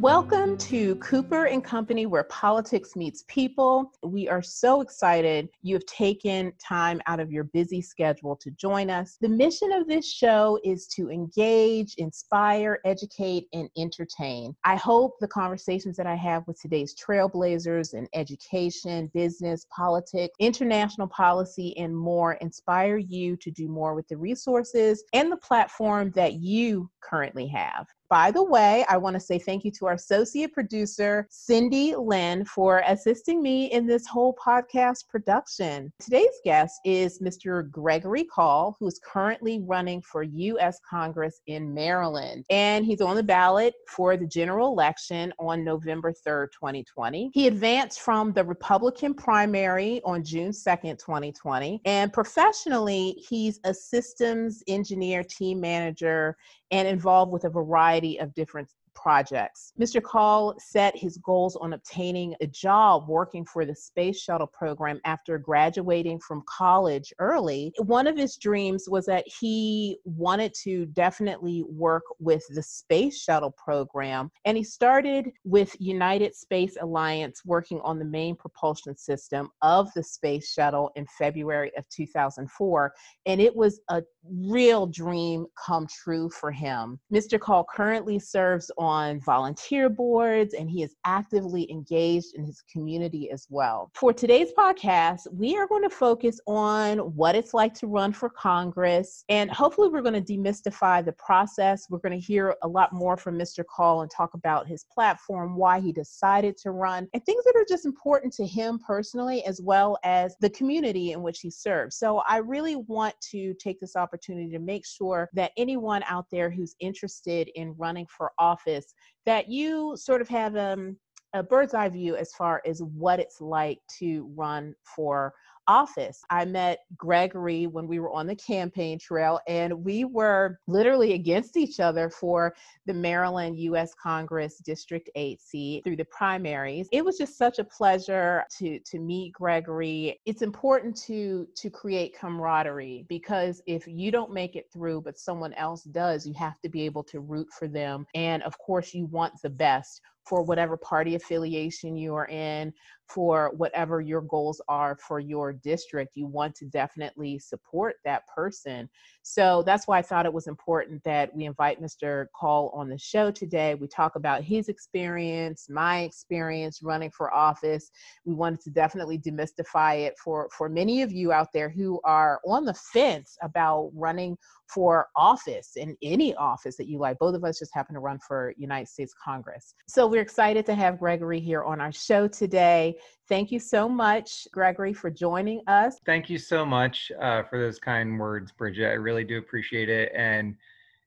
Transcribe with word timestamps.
Welcome 0.00 0.58
to 0.58 0.96
Cooper 0.96 1.46
and 1.46 1.64
Company, 1.64 2.04
where 2.04 2.24
politics 2.24 2.96
meets 2.96 3.24
people. 3.28 3.92
We 4.02 4.28
are 4.28 4.42
so 4.42 4.82
excited 4.82 5.48
you 5.62 5.74
have 5.74 5.86
taken 5.86 6.52
time 6.62 7.00
out 7.06 7.18
of 7.18 7.32
your 7.32 7.44
busy 7.44 7.80
schedule 7.80 8.36
to 8.36 8.50
join 8.50 8.90
us. 8.90 9.16
The 9.22 9.30
mission 9.30 9.72
of 9.72 9.88
this 9.88 10.06
show 10.06 10.60
is 10.62 10.86
to 10.88 11.10
engage, 11.10 11.94
inspire, 11.94 12.78
educate, 12.84 13.46
and 13.54 13.70
entertain. 13.78 14.54
I 14.64 14.76
hope 14.76 15.14
the 15.18 15.28
conversations 15.28 15.96
that 15.96 16.06
I 16.06 16.14
have 16.16 16.46
with 16.46 16.60
today's 16.60 16.94
trailblazers 16.94 17.94
in 17.94 18.06
education, 18.12 19.10
business, 19.14 19.64
politics, 19.74 20.34
international 20.38 21.08
policy, 21.08 21.74
and 21.78 21.96
more 21.96 22.34
inspire 22.34 22.98
you 22.98 23.34
to 23.38 23.50
do 23.50 23.66
more 23.66 23.94
with 23.94 24.06
the 24.08 24.18
resources 24.18 25.02
and 25.14 25.32
the 25.32 25.38
platform 25.38 26.10
that 26.10 26.34
you 26.34 26.90
currently 27.02 27.46
have. 27.46 27.86
By 28.08 28.30
the 28.30 28.44
way, 28.44 28.84
I 28.88 28.96
want 28.98 29.14
to 29.14 29.20
say 29.20 29.38
thank 29.38 29.64
you 29.64 29.72
to 29.72 29.86
our 29.86 29.94
associate 29.94 30.52
producer, 30.52 31.26
Cindy 31.28 31.96
Lynn, 31.96 32.44
for 32.44 32.84
assisting 32.86 33.42
me 33.42 33.66
in 33.72 33.84
this 33.84 34.06
whole 34.06 34.36
podcast 34.36 35.08
production. 35.08 35.92
Today's 35.98 36.38
guest 36.44 36.80
is 36.84 37.18
Mr. 37.18 37.68
Gregory 37.68 38.24
Coll, 38.24 38.76
who 38.78 38.86
is 38.86 39.00
currently 39.04 39.60
running 39.60 40.02
for 40.02 40.22
U.S. 40.22 40.78
Congress 40.88 41.40
in 41.48 41.74
Maryland. 41.74 42.44
And 42.48 42.84
he's 42.86 43.00
on 43.00 43.16
the 43.16 43.24
ballot 43.24 43.74
for 43.88 44.16
the 44.16 44.26
general 44.26 44.68
election 44.68 45.32
on 45.40 45.64
November 45.64 46.12
3rd, 46.12 46.52
2020. 46.52 47.30
He 47.34 47.48
advanced 47.48 48.00
from 48.00 48.32
the 48.32 48.44
Republican 48.44 49.14
primary 49.14 50.00
on 50.04 50.22
June 50.22 50.52
2nd, 50.52 50.98
2020. 50.98 51.80
And 51.84 52.12
professionally, 52.12 53.16
he's 53.28 53.58
a 53.64 53.74
systems 53.74 54.62
engineer, 54.68 55.24
team 55.24 55.60
manager, 55.60 56.36
and 56.70 56.88
involved 56.88 57.32
with 57.32 57.44
a 57.44 57.50
variety 57.50 58.18
of 58.18 58.34
different 58.34 58.68
projects. 58.96 59.72
Mr. 59.78 60.02
Coll 60.02 60.54
set 60.58 60.96
his 60.96 61.18
goals 61.18 61.54
on 61.56 61.74
obtaining 61.74 62.34
a 62.40 62.46
job 62.46 63.08
working 63.08 63.44
for 63.44 63.64
the 63.64 63.74
Space 63.74 64.20
Shuttle 64.20 64.48
program 64.48 65.00
after 65.04 65.38
graduating 65.38 66.18
from 66.18 66.42
college 66.48 67.12
early. 67.20 67.72
One 67.78 68.06
of 68.06 68.16
his 68.16 68.36
dreams 68.36 68.86
was 68.88 69.06
that 69.06 69.24
he 69.40 69.98
wanted 70.04 70.54
to 70.62 70.86
definitely 70.86 71.62
work 71.68 72.02
with 72.18 72.44
the 72.48 72.62
Space 72.62 73.22
Shuttle 73.22 73.52
program, 73.52 74.30
and 74.44 74.56
he 74.56 74.64
started 74.64 75.30
with 75.44 75.76
United 75.78 76.34
Space 76.34 76.76
Alliance 76.80 77.42
working 77.44 77.80
on 77.82 77.98
the 77.98 78.04
main 78.04 78.34
propulsion 78.34 78.96
system 78.96 79.50
of 79.62 79.88
the 79.94 80.02
Space 80.02 80.52
Shuttle 80.52 80.90
in 80.96 81.06
February 81.18 81.70
of 81.76 81.88
2004, 81.90 82.92
and 83.26 83.40
it 83.40 83.54
was 83.54 83.80
a 83.90 84.02
real 84.30 84.86
dream 84.86 85.46
come 85.64 85.86
true 85.86 86.28
for 86.30 86.50
him. 86.50 86.98
Mr. 87.12 87.38
Coll 87.38 87.66
currently 87.72 88.18
serves 88.18 88.70
on 88.78 89.20
volunteer 89.20 89.88
boards 89.88 90.54
and 90.54 90.70
he 90.70 90.82
is 90.82 90.94
actively 91.04 91.70
engaged 91.70 92.34
in 92.34 92.44
his 92.44 92.62
community 92.70 93.30
as 93.30 93.46
well. 93.50 93.90
For 93.94 94.12
today's 94.12 94.52
podcast, 94.56 95.26
we 95.32 95.56
are 95.56 95.66
going 95.66 95.82
to 95.82 95.90
focus 95.90 96.40
on 96.46 96.98
what 96.98 97.34
it's 97.34 97.54
like 97.54 97.74
to 97.74 97.86
run 97.86 98.12
for 98.12 98.28
Congress 98.28 99.24
and 99.28 99.50
hopefully 99.50 99.88
we're 99.88 100.02
going 100.02 100.22
to 100.22 100.32
demystify 100.32 101.04
the 101.04 101.12
process. 101.12 101.86
We're 101.90 101.98
going 101.98 102.18
to 102.18 102.26
hear 102.26 102.54
a 102.62 102.68
lot 102.68 102.92
more 102.92 103.16
from 103.16 103.38
Mr. 103.38 103.64
Coll 103.64 104.02
and 104.02 104.10
talk 104.10 104.34
about 104.34 104.66
his 104.66 104.84
platform, 104.92 105.56
why 105.56 105.80
he 105.80 105.92
decided 105.92 106.56
to 106.58 106.70
run, 106.70 107.08
and 107.12 107.24
things 107.24 107.44
that 107.44 107.54
are 107.56 107.66
just 107.68 107.86
important 107.86 108.32
to 108.34 108.46
him 108.46 108.78
personally 108.84 109.44
as 109.44 109.60
well 109.60 109.98
as 110.04 110.36
the 110.40 110.50
community 110.50 111.12
in 111.12 111.22
which 111.22 111.40
he 111.40 111.50
serves. 111.50 111.96
So 111.96 112.18
I 112.28 112.38
really 112.38 112.76
want 112.76 113.14
to 113.32 113.54
take 113.54 113.80
this 113.80 113.96
opportunity 113.96 114.15
to 114.16 114.58
make 114.58 114.86
sure 114.86 115.28
that 115.32 115.52
anyone 115.56 116.02
out 116.08 116.26
there 116.30 116.50
who's 116.50 116.74
interested 116.80 117.48
in 117.54 117.74
running 117.76 118.06
for 118.06 118.32
office 118.38 118.94
that 119.24 119.48
you 119.48 119.96
sort 119.96 120.20
of 120.20 120.28
have 120.28 120.56
um, 120.56 120.96
a 121.34 121.42
bird's 121.42 121.74
eye 121.74 121.88
view 121.88 122.16
as 122.16 122.32
far 122.32 122.62
as 122.66 122.82
what 122.82 123.20
it's 123.20 123.40
like 123.40 123.78
to 123.98 124.30
run 124.34 124.74
for 124.84 125.32
office. 125.68 126.22
I 126.30 126.44
met 126.44 126.80
Gregory 126.96 127.66
when 127.66 127.86
we 127.86 127.98
were 127.98 128.12
on 128.12 128.26
the 128.26 128.36
campaign 128.36 128.98
trail, 128.98 129.40
and 129.46 129.84
we 129.84 130.04
were 130.04 130.58
literally 130.66 131.14
against 131.14 131.56
each 131.56 131.80
other 131.80 132.10
for 132.10 132.54
the 132.86 132.94
Maryland 132.94 133.58
U.S. 133.58 133.94
Congress 134.00 134.58
District 134.58 135.10
8 135.14 135.40
seat 135.40 135.84
through 135.84 135.96
the 135.96 136.04
primaries. 136.06 136.88
It 136.92 137.04
was 137.04 137.18
just 137.18 137.36
such 137.36 137.58
a 137.58 137.64
pleasure 137.64 138.44
to 138.58 138.78
to 138.80 138.98
meet 138.98 139.32
Gregory. 139.32 140.20
It's 140.26 140.42
important 140.42 140.96
to 141.02 141.46
to 141.56 141.70
create 141.70 142.16
camaraderie 142.18 143.04
because 143.08 143.62
if 143.66 143.86
you 143.86 144.10
don't 144.10 144.32
make 144.32 144.56
it 144.56 144.66
through, 144.72 145.02
but 145.02 145.18
someone 145.18 145.52
else 145.54 145.82
does, 145.84 146.26
you 146.26 146.34
have 146.34 146.60
to 146.60 146.68
be 146.68 146.82
able 146.82 147.04
to 147.04 147.20
root 147.20 147.48
for 147.58 147.68
them. 147.68 148.06
And 148.14 148.42
of 148.42 148.56
course, 148.58 148.94
you 148.94 149.06
want 149.06 149.34
the 149.42 149.50
best 149.50 150.00
for 150.26 150.42
whatever 150.42 150.76
party 150.76 151.14
affiliation 151.14 151.96
you 151.96 152.14
are 152.14 152.26
in, 152.26 152.72
for 153.08 153.52
whatever 153.56 154.00
your 154.00 154.20
goals 154.20 154.60
are 154.68 154.96
for 154.96 155.20
your 155.20 155.52
district. 155.52 156.16
You 156.16 156.26
want 156.26 156.54
to 156.56 156.66
definitely 156.66 157.38
support 157.38 157.96
that 158.04 158.26
person. 158.26 158.88
So 159.22 159.62
that's 159.64 159.86
why 159.86 159.98
I 159.98 160.02
thought 160.02 160.26
it 160.26 160.32
was 160.32 160.46
important 160.46 161.02
that 161.04 161.34
we 161.34 161.44
invite 161.44 161.80
Mr. 161.80 162.26
Coll 162.38 162.70
on 162.74 162.88
the 162.88 162.98
show 162.98 163.30
today. 163.30 163.74
We 163.74 163.86
talk 163.86 164.16
about 164.16 164.42
his 164.42 164.68
experience, 164.68 165.68
my 165.68 166.00
experience 166.00 166.80
running 166.82 167.10
for 167.10 167.32
office. 167.32 167.90
We 168.24 168.34
wanted 168.34 168.60
to 168.62 168.70
definitely 168.70 169.18
demystify 169.18 170.06
it 170.06 170.14
for, 170.18 170.48
for 170.56 170.68
many 170.68 171.02
of 171.02 171.12
you 171.12 171.32
out 171.32 171.52
there 171.52 171.68
who 171.68 172.00
are 172.04 172.40
on 172.46 172.64
the 172.64 172.74
fence 172.74 173.36
about 173.42 173.90
running 173.94 174.36
for 174.68 175.08
office 175.14 175.72
in 175.76 175.96
any 176.02 176.34
office 176.34 176.76
that 176.76 176.88
you 176.88 176.98
like. 176.98 177.18
Both 177.18 177.34
of 177.34 177.44
us 177.44 177.58
just 177.58 177.74
happen 177.74 177.94
to 177.94 178.00
run 178.00 178.18
for 178.18 178.52
United 178.56 178.88
States 178.88 179.14
Congress. 179.22 179.74
So 179.88 180.06
we're 180.06 180.22
excited 180.22 180.66
to 180.66 180.74
have 180.74 180.98
Gregory 180.98 181.40
here 181.40 181.62
on 181.62 181.80
our 181.80 181.92
show 181.92 182.26
today. 182.26 182.95
Thank 183.28 183.50
you 183.50 183.58
so 183.58 183.88
much, 183.88 184.46
Gregory, 184.52 184.92
for 184.92 185.10
joining 185.10 185.60
us. 185.66 185.98
Thank 186.06 186.30
you 186.30 186.38
so 186.38 186.64
much 186.64 187.10
uh, 187.20 187.42
for 187.44 187.58
those 187.58 187.78
kind 187.78 188.18
words, 188.18 188.52
Bridget. 188.52 188.86
I 188.86 188.94
really 188.94 189.24
do 189.24 189.38
appreciate 189.38 189.88
it. 189.88 190.12
And 190.14 190.56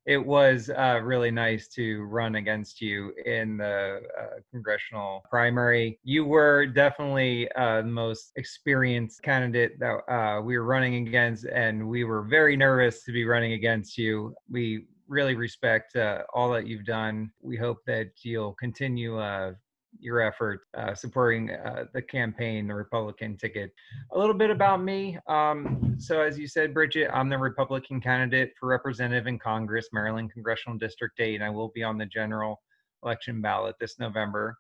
it 0.05 0.17
was 0.17 0.71
uh, 0.71 0.99
really 1.03 1.29
nice 1.29 1.67
to 1.67 2.01
run 2.03 2.35
against 2.35 2.81
you 2.81 3.13
in 3.25 3.57
the 3.57 4.01
uh, 4.19 4.39
congressional 4.49 5.23
primary. 5.29 5.99
You 6.03 6.25
were 6.25 6.65
definitely 6.65 7.51
uh, 7.51 7.83
the 7.83 7.89
most 7.89 8.31
experienced 8.35 9.21
candidate 9.21 9.79
that 9.79 10.11
uh, 10.11 10.41
we 10.41 10.57
were 10.57 10.65
running 10.65 11.07
against, 11.07 11.45
and 11.45 11.87
we 11.87 12.05
were 12.05 12.23
very 12.23 12.57
nervous 12.57 13.03
to 13.03 13.11
be 13.11 13.25
running 13.25 13.53
against 13.53 13.99
you. 13.99 14.33
We 14.49 14.85
really 15.07 15.35
respect 15.35 15.95
uh, 15.95 16.23
all 16.33 16.51
that 16.53 16.65
you've 16.65 16.85
done. 16.85 17.31
We 17.41 17.57
hope 17.57 17.77
that 17.85 18.11
you'll 18.23 18.53
continue 18.53 19.19
uh, 19.19 19.53
your 19.99 20.21
effort 20.21 20.61
uh, 20.77 20.93
supporting 20.93 21.51
uh, 21.51 21.85
the 21.93 22.01
campaign, 22.01 22.67
the 22.67 22.73
Republican 22.73 23.37
ticket. 23.37 23.71
A 24.11 24.19
little 24.19 24.33
bit 24.33 24.49
about 24.49 24.83
me. 24.83 25.17
Um, 25.27 25.95
so, 25.97 26.21
as 26.21 26.37
you 26.37 26.47
said, 26.47 26.73
Bridget, 26.73 27.09
I'm 27.13 27.29
the 27.29 27.37
Republican 27.37 27.99
candidate 27.99 28.53
for 28.59 28.67
representative 28.67 29.27
in 29.27 29.39
Congress, 29.39 29.89
Maryland 29.91 30.31
Congressional 30.31 30.77
District 30.77 31.19
8, 31.19 31.35
and 31.35 31.43
I 31.43 31.49
will 31.49 31.69
be 31.69 31.83
on 31.83 31.97
the 31.97 32.05
general 32.05 32.61
election 33.03 33.41
ballot 33.41 33.75
this 33.79 33.99
November. 33.99 34.57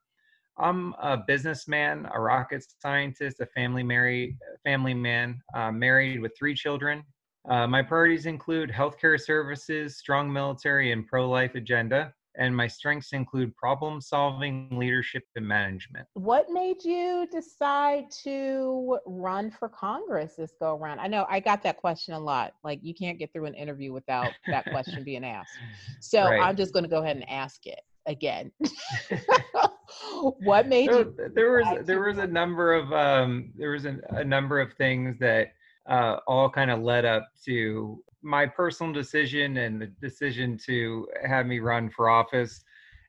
I'm 0.57 0.93
a 1.01 1.17
businessman, 1.25 2.07
a 2.13 2.19
rocket 2.19 2.65
scientist, 2.81 3.39
a 3.39 3.45
family 3.47 3.83
married 3.83 4.35
family 4.65 4.93
man, 4.93 5.41
uh, 5.55 5.71
married 5.71 6.19
with 6.19 6.33
three 6.37 6.53
children. 6.53 7.03
Uh, 7.49 7.65
my 7.65 7.81
priorities 7.81 8.25
include 8.25 8.69
healthcare 8.69 9.19
services, 9.19 9.97
strong 9.97 10.31
military, 10.31 10.91
and 10.91 11.07
pro-life 11.07 11.55
agenda 11.55 12.13
and 12.37 12.55
my 12.55 12.67
strengths 12.67 13.13
include 13.13 13.55
problem 13.55 14.01
solving, 14.01 14.69
leadership, 14.71 15.23
and 15.35 15.47
management. 15.47 16.07
What 16.13 16.47
made 16.49 16.83
you 16.83 17.27
decide 17.31 18.05
to 18.23 18.97
run 19.05 19.51
for 19.51 19.69
Congress 19.69 20.35
this 20.37 20.53
go 20.59 20.75
around? 20.75 20.99
I 20.99 21.07
know 21.07 21.25
I 21.29 21.39
got 21.39 21.63
that 21.63 21.77
question 21.77 22.13
a 22.13 22.19
lot. 22.19 22.53
Like, 22.63 22.79
you 22.81 22.93
can't 22.93 23.19
get 23.19 23.33
through 23.33 23.45
an 23.45 23.55
interview 23.55 23.91
without 23.93 24.31
that 24.47 24.65
question 24.65 25.03
being 25.03 25.25
asked. 25.25 25.51
So 26.01 26.23
right. 26.23 26.41
I'm 26.41 26.55
just 26.55 26.73
going 26.73 26.83
to 26.83 26.89
go 26.89 27.01
ahead 27.03 27.17
and 27.17 27.29
ask 27.29 27.65
it 27.65 27.81
again. 28.05 28.51
what 30.39 30.67
made 30.67 30.89
so 30.89 30.99
you? 30.99 31.31
There 31.33 31.51
was 31.51 31.85
there 31.85 32.01
was 32.01 32.17
a 32.17 32.27
number 32.27 32.73
of 32.73 32.91
um, 32.93 33.51
there 33.57 33.71
was 33.71 33.85
a, 33.85 33.99
a 34.09 34.23
number 34.23 34.59
of 34.59 34.73
things 34.73 35.17
that 35.19 35.53
uh, 35.87 36.17
all 36.27 36.49
kind 36.49 36.71
of 36.71 36.81
led 36.81 37.05
up 37.05 37.29
to 37.45 38.01
my 38.21 38.45
personal 38.45 38.91
decision 38.91 39.57
and 39.57 39.81
the 39.81 39.87
decision 40.01 40.57
to 40.65 41.07
have 41.25 41.45
me 41.45 41.59
run 41.59 41.89
for 41.89 42.09
office. 42.09 42.63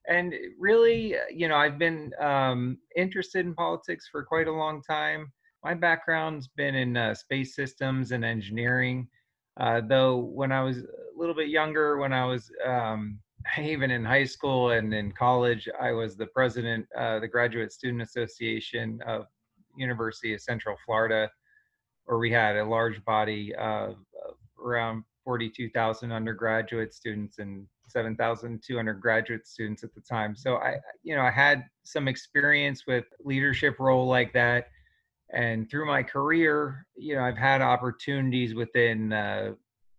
And 0.08 0.34
really, 0.58 1.14
you 1.32 1.48
know, 1.48 1.56
I've 1.56 1.78
been 1.78 2.12
um, 2.20 2.78
interested 2.96 3.44
in 3.44 3.54
politics 3.54 4.08
for 4.10 4.24
quite 4.24 4.48
a 4.48 4.52
long 4.52 4.82
time. 4.82 5.32
My 5.62 5.74
background's 5.74 6.48
been 6.48 6.74
in 6.74 6.96
uh, 6.96 7.14
space 7.14 7.54
systems 7.54 8.12
and 8.12 8.24
engineering. 8.24 9.08
Uh, 9.58 9.82
though 9.86 10.16
when 10.16 10.52
I 10.52 10.62
was 10.62 10.78
a 10.78 11.18
little 11.18 11.34
bit 11.34 11.48
younger, 11.48 11.98
when 11.98 12.12
I 12.12 12.24
was 12.24 12.50
um, 12.66 13.18
even 13.58 13.90
in 13.90 14.04
high 14.04 14.24
school 14.24 14.70
and 14.70 14.92
in 14.94 15.12
college, 15.12 15.68
I 15.80 15.92
was 15.92 16.16
the 16.16 16.26
president 16.26 16.86
of 16.96 17.02
uh, 17.02 17.20
the 17.20 17.28
Graduate 17.28 17.72
Student 17.72 18.02
Association 18.02 19.00
of 19.06 19.26
University 19.76 20.34
of 20.34 20.40
Central 20.40 20.76
Florida, 20.84 21.30
where 22.04 22.18
we 22.18 22.30
had 22.30 22.56
a 22.56 22.64
large 22.64 23.04
body 23.04 23.54
of 23.56 23.96
around 24.64 25.04
42,000 25.24 26.12
undergraduate 26.12 26.94
students 26.94 27.38
and 27.38 27.66
7,200 27.88 29.00
graduate 29.00 29.46
students 29.46 29.82
at 29.84 29.94
the 29.94 30.00
time. 30.00 30.34
So 30.36 30.56
I, 30.56 30.76
you 31.02 31.14
know, 31.14 31.22
I 31.22 31.30
had 31.30 31.64
some 31.82 32.08
experience 32.08 32.86
with 32.86 33.04
leadership 33.24 33.78
role 33.78 34.06
like 34.06 34.32
that. 34.32 34.68
And 35.32 35.70
through 35.70 35.86
my 35.86 36.02
career, 36.02 36.86
you 36.96 37.14
know, 37.14 37.22
I've 37.22 37.36
had 37.36 37.60
opportunities 37.60 38.54
within 38.54 39.12
uh, 39.12 39.52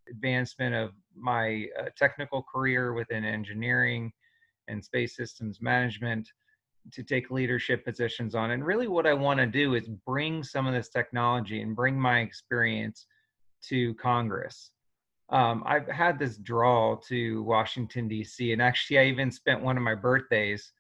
advancement 0.09 0.75
of 0.75 0.91
my 1.15 1.67
uh, 1.79 1.85
technical 1.97 2.43
career 2.43 2.93
within 2.93 3.23
engineering 3.23 4.11
and 4.67 4.83
space 4.83 5.15
systems 5.15 5.61
management 5.61 6.27
to 6.91 7.03
take 7.03 7.29
leadership 7.29 7.85
positions 7.85 8.35
on. 8.35 8.51
And 8.51 8.65
really, 8.65 8.87
what 8.87 9.05
I 9.05 9.13
want 9.13 9.39
to 9.39 9.45
do 9.45 9.75
is 9.75 9.87
bring 9.87 10.43
some 10.43 10.65
of 10.67 10.73
this 10.73 10.89
technology 10.89 11.61
and 11.61 11.75
bring 11.75 11.99
my 11.99 12.19
experience 12.19 13.05
to 13.69 13.93
Congress. 13.95 14.71
Um, 15.29 15.63
I've 15.65 15.87
had 15.87 16.19
this 16.19 16.37
draw 16.37 16.97
to 17.07 17.43
Washington, 17.43 18.07
D.C., 18.07 18.51
and 18.51 18.61
actually, 18.61 18.99
I 18.99 19.05
even 19.05 19.31
spent 19.31 19.61
one 19.61 19.77
of 19.77 19.83
my 19.83 19.95
birthdays 19.95 20.73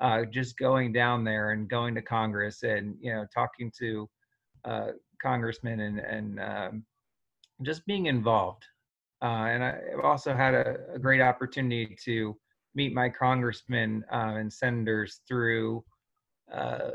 uh, 0.00 0.24
just 0.24 0.58
going 0.58 0.92
down 0.92 1.24
there 1.24 1.50
and 1.52 1.68
going 1.68 1.94
to 1.94 2.02
Congress 2.02 2.62
and 2.62 2.96
you 3.00 3.12
know 3.12 3.26
talking 3.34 3.72
to 3.78 4.08
uh, 4.64 4.88
congressmen 5.22 5.80
and 5.80 5.98
and 5.98 6.40
um, 6.40 6.84
just 7.62 7.86
being 7.86 8.06
involved. 8.06 8.64
Uh, 9.22 9.48
and 9.48 9.64
I've 9.64 10.04
also 10.04 10.34
had 10.34 10.54
a, 10.54 10.76
a, 10.94 10.98
great 10.98 11.22
opportunity 11.22 11.96
to 12.04 12.36
meet 12.74 12.92
my 12.92 13.08
congressmen 13.08 14.04
uh, 14.12 14.34
and 14.36 14.52
senators 14.52 15.22
through 15.26 15.82
uh, 16.52 16.90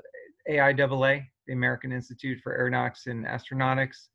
AIAA, 0.48 1.26
the 1.48 1.54
American 1.54 1.92
Institute 1.92 2.40
for 2.44 2.54
Aeronautics 2.54 3.08
and 3.08 3.26
Astronautics. 3.26 4.10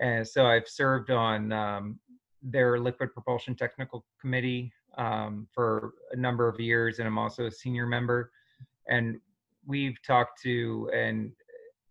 And 0.00 0.26
so 0.26 0.46
I've 0.46 0.68
served 0.68 1.10
on 1.10 1.52
um, 1.52 1.98
their 2.42 2.78
liquid 2.78 3.12
propulsion 3.12 3.54
technical 3.54 4.04
committee 4.20 4.72
um, 4.96 5.46
for 5.52 5.94
a 6.12 6.16
number 6.16 6.48
of 6.48 6.60
years, 6.60 6.98
and 6.98 7.08
I'm 7.08 7.18
also 7.18 7.46
a 7.46 7.50
senior 7.50 7.86
member. 7.86 8.30
And 8.88 9.20
we've 9.66 10.00
talked 10.02 10.42
to 10.42 10.90
and 10.94 11.32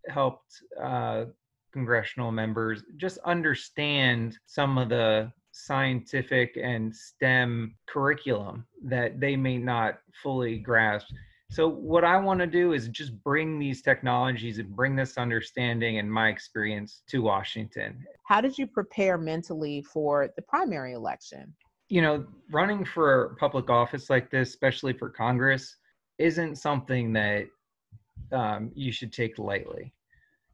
helped 0.09 0.61
uh, 0.81 1.25
congressional 1.71 2.31
members 2.31 2.83
just 2.97 3.17
understand 3.19 4.37
some 4.45 4.77
of 4.77 4.89
the 4.89 5.31
scientific 5.51 6.57
and 6.61 6.95
STEM 6.95 7.75
curriculum 7.87 8.65
that 8.83 9.19
they 9.19 9.35
may 9.35 9.57
not 9.57 9.99
fully 10.21 10.57
grasp. 10.57 11.07
So, 11.53 11.67
what 11.67 12.03
I 12.03 12.17
want 12.17 12.39
to 12.39 12.47
do 12.47 12.73
is 12.73 12.87
just 12.87 13.23
bring 13.23 13.59
these 13.59 13.83
technologies 13.83 14.57
and 14.57 14.75
bring 14.75 14.95
this 14.95 15.19
understanding 15.19 15.99
and 15.99 16.11
my 16.11 16.29
experience 16.29 17.03
to 17.09 17.21
Washington. 17.21 18.03
How 18.23 18.41
did 18.41 18.57
you 18.57 18.65
prepare 18.65 19.19
mentally 19.19 19.83
for 19.83 20.29
the 20.35 20.41
primary 20.41 20.93
election? 20.93 21.53
You 21.89 22.01
know, 22.01 22.25
running 22.51 22.83
for 22.83 23.37
public 23.39 23.69
office 23.69 24.09
like 24.09 24.31
this, 24.31 24.49
especially 24.49 24.93
for 24.93 25.11
Congress, 25.11 25.75
isn't 26.17 26.55
something 26.55 27.13
that 27.13 27.45
um, 28.31 28.71
you 28.73 28.91
should 28.91 29.13
take 29.13 29.37
lightly. 29.37 29.93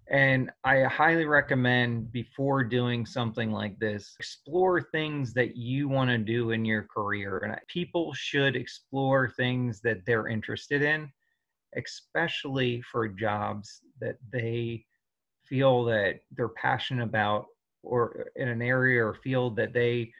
And 0.09 0.49
I 0.63 0.81
highly 0.83 1.25
recommend 1.25 2.11
before 2.11 2.63
doing 2.63 3.05
something 3.05 3.51
like 3.51 3.77
this, 3.77 4.15
explore 4.19 4.81
things 4.81 5.33
that 5.33 5.55
you 5.55 5.87
want 5.87 6.09
to 6.09 6.17
do 6.17 6.49
in 6.49 6.65
your 6.65 6.83
career. 6.83 7.37
And 7.39 7.55
people 7.67 8.11
should 8.15 8.55
explore 8.55 9.29
things 9.29 9.81
that 9.81 10.03
they're 10.07 10.27
interested 10.27 10.81
in, 10.81 11.11
especially 11.77 12.81
for 12.81 13.07
jobs 13.07 13.81
that 14.01 14.17
they 14.33 14.83
feel 15.47 15.83
that 15.85 16.21
they're 16.35 16.49
passionate 16.49 17.03
about 17.03 17.45
or 17.83 18.31
in 18.35 18.47
an 18.47 18.63
area 18.63 19.05
or 19.05 19.13
field 19.13 19.55
that 19.57 19.73
they 19.73 20.11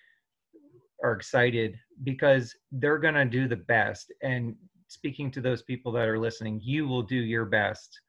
are 1.04 1.14
excited 1.14 1.76
because 2.04 2.56
they're 2.74 3.00
going 3.00 3.16
to 3.16 3.26
do 3.26 3.48
the 3.48 3.56
best. 3.56 4.14
And 4.22 4.56
speaking 4.88 5.32
to 5.32 5.42
those 5.42 5.64
people 5.64 5.92
that 5.94 6.08
are 6.08 6.20
listening, 6.20 6.62
you 6.64 6.88
will 6.88 7.04
do 7.04 7.16
your 7.16 7.46
best 7.46 8.00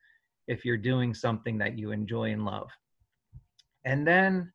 if 0.50 0.64
you're 0.64 0.76
doing 0.76 1.14
something 1.14 1.56
that 1.56 1.78
you 1.78 1.92
enjoy 1.92 2.32
and 2.32 2.44
love. 2.44 2.68
And 3.84 4.04
then 4.04 4.52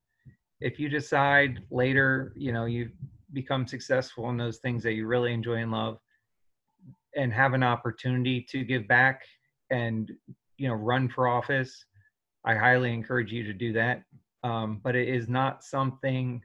if 0.59 0.77
you 0.77 0.89
decide 0.89 1.59
later, 1.71 2.33
you 2.35 2.51
know, 2.51 2.65
you 2.65 2.89
become 3.31 3.65
successful 3.65 4.29
in 4.29 4.35
those 4.35 4.57
things 4.57 4.83
that 4.83 4.93
you 4.93 5.07
really 5.07 5.33
enjoy 5.33 5.55
and 5.55 5.71
love 5.71 5.97
and 7.15 7.31
have 7.31 7.53
an 7.53 7.63
opportunity 7.63 8.45
to 8.49 8.65
give 8.65 8.85
back 8.89 9.21
and, 9.69 10.11
you 10.57 10.67
know, 10.67 10.73
run 10.73 11.07
for 11.07 11.29
office, 11.29 11.85
I 12.43 12.55
highly 12.55 12.93
encourage 12.93 13.31
you 13.31 13.43
to 13.43 13.53
do 13.53 13.71
that. 13.73 14.03
Um, 14.43 14.81
but 14.83 14.97
it 14.97 15.07
is 15.07 15.29
not 15.29 15.63
something 15.63 16.43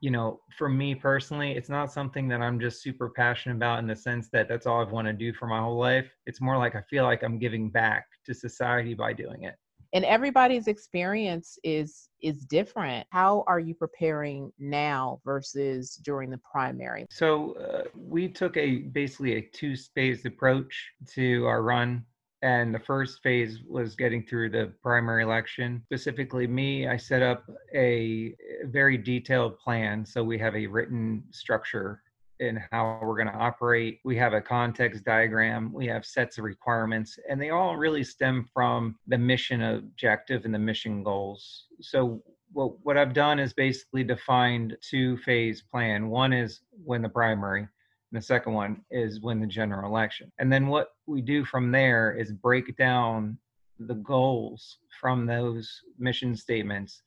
you 0.00 0.10
know, 0.10 0.40
for 0.56 0.68
me 0.68 0.94
personally, 0.94 1.52
it's 1.52 1.68
not 1.68 1.92
something 1.92 2.26
that 2.28 2.40
I'm 2.40 2.58
just 2.58 2.82
super 2.82 3.10
passionate 3.10 3.56
about 3.56 3.80
in 3.80 3.86
the 3.86 3.96
sense 3.96 4.28
that 4.32 4.48
that's 4.48 4.66
all 4.66 4.80
I've 4.80 4.92
wanted 4.92 5.18
to 5.18 5.18
do 5.18 5.32
for 5.34 5.46
my 5.46 5.60
whole 5.60 5.78
life. 5.78 6.10
It's 6.26 6.40
more 6.40 6.56
like 6.56 6.74
I 6.74 6.82
feel 6.88 7.04
like 7.04 7.22
I'm 7.22 7.38
giving 7.38 7.68
back 7.70 8.06
to 8.24 8.34
society 8.34 8.94
by 8.94 9.12
doing 9.12 9.44
it. 9.44 9.56
And 9.92 10.04
everybody's 10.04 10.68
experience 10.68 11.58
is 11.64 12.08
is 12.22 12.44
different. 12.44 13.06
How 13.10 13.44
are 13.48 13.58
you 13.58 13.74
preparing 13.74 14.52
now 14.58 15.20
versus 15.24 15.96
during 15.96 16.30
the 16.30 16.38
primary? 16.38 17.06
So 17.10 17.54
uh, 17.54 17.88
we 17.94 18.28
took 18.28 18.56
a 18.56 18.78
basically 18.78 19.34
a 19.34 19.42
two-phase 19.42 20.24
approach 20.26 20.92
to 21.14 21.44
our 21.46 21.62
run 21.62 22.04
and 22.42 22.74
the 22.74 22.78
first 22.78 23.22
phase 23.22 23.58
was 23.68 23.94
getting 23.94 24.24
through 24.24 24.50
the 24.50 24.72
primary 24.82 25.22
election. 25.22 25.82
Specifically, 25.86 26.46
me, 26.46 26.88
I 26.88 26.96
set 26.96 27.22
up 27.22 27.44
a 27.74 28.34
very 28.64 28.96
detailed 28.96 29.58
plan. 29.58 30.06
So 30.06 30.24
we 30.24 30.38
have 30.38 30.56
a 30.56 30.66
written 30.66 31.22
structure 31.30 32.02
in 32.38 32.58
how 32.72 32.98
we're 33.02 33.16
going 33.16 33.28
to 33.28 33.38
operate. 33.38 34.00
We 34.04 34.16
have 34.16 34.32
a 34.32 34.40
context 34.40 35.04
diagram. 35.04 35.72
We 35.72 35.86
have 35.88 36.06
sets 36.06 36.38
of 36.38 36.44
requirements, 36.44 37.18
and 37.28 37.40
they 37.40 37.50
all 37.50 37.76
really 37.76 38.02
stem 38.02 38.48
from 38.54 38.96
the 39.06 39.18
mission 39.18 39.60
objective 39.62 40.46
and 40.46 40.54
the 40.54 40.58
mission 40.58 41.02
goals. 41.04 41.66
So 41.82 42.22
what, 42.52 42.72
what 42.82 42.96
I've 42.96 43.12
done 43.12 43.38
is 43.38 43.52
basically 43.52 44.04
defined 44.04 44.76
two 44.80 45.18
phase 45.18 45.62
plan. 45.62 46.08
One 46.08 46.32
is 46.32 46.60
when 46.84 47.02
the 47.02 47.10
primary, 47.10 47.68
and 48.10 48.20
the 48.20 48.24
second 48.24 48.54
one 48.54 48.82
is 48.90 49.20
win 49.20 49.40
the 49.40 49.46
general 49.46 49.88
election. 49.88 50.32
And 50.38 50.52
then 50.52 50.66
what 50.66 50.88
we 51.06 51.20
do 51.20 51.44
from 51.44 51.70
there 51.70 52.12
is 52.12 52.32
break 52.32 52.76
down 52.76 53.38
the 53.78 53.94
goals 53.94 54.78
from 55.00 55.26
those 55.26 55.80
mission 55.98 56.34
statements 56.34 57.02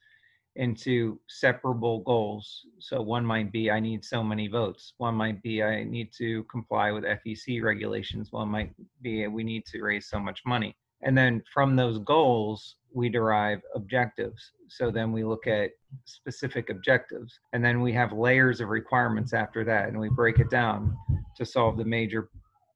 into 0.55 1.19
separable 1.27 1.99
goals. 1.99 2.65
So 2.79 3.01
one 3.01 3.25
might 3.25 3.51
be 3.51 3.71
I 3.71 3.79
need 3.79 4.05
so 4.05 4.23
many 4.23 4.47
votes. 4.47 4.93
One 4.97 5.15
might 5.15 5.41
be 5.41 5.63
I 5.63 5.83
need 5.83 6.11
to 6.19 6.43
comply 6.43 6.91
with 6.91 7.03
FEC 7.03 7.61
regulations. 7.61 8.31
One 8.31 8.49
might 8.49 8.73
be 9.01 9.27
we 9.27 9.43
need 9.43 9.65
to 9.67 9.81
raise 9.81 10.07
so 10.07 10.19
much 10.19 10.41
money. 10.45 10.75
And 11.01 11.17
then 11.17 11.43
from 11.53 11.75
those 11.75 11.99
goals, 11.99 12.75
we 12.93 13.09
derive 13.09 13.61
objectives. 13.75 14.51
So 14.67 14.91
then 14.91 15.11
we 15.11 15.23
look 15.23 15.47
at 15.47 15.71
specific 16.05 16.69
objectives. 16.69 17.39
And 17.53 17.63
then 17.63 17.81
we 17.81 17.91
have 17.93 18.13
layers 18.13 18.61
of 18.61 18.69
requirements 18.69 19.33
after 19.33 19.63
that. 19.65 19.89
And 19.89 19.99
we 19.99 20.09
break 20.09 20.39
it 20.39 20.49
down 20.49 20.97
to 21.37 21.45
solve 21.45 21.77
the 21.77 21.85
major, 21.85 22.29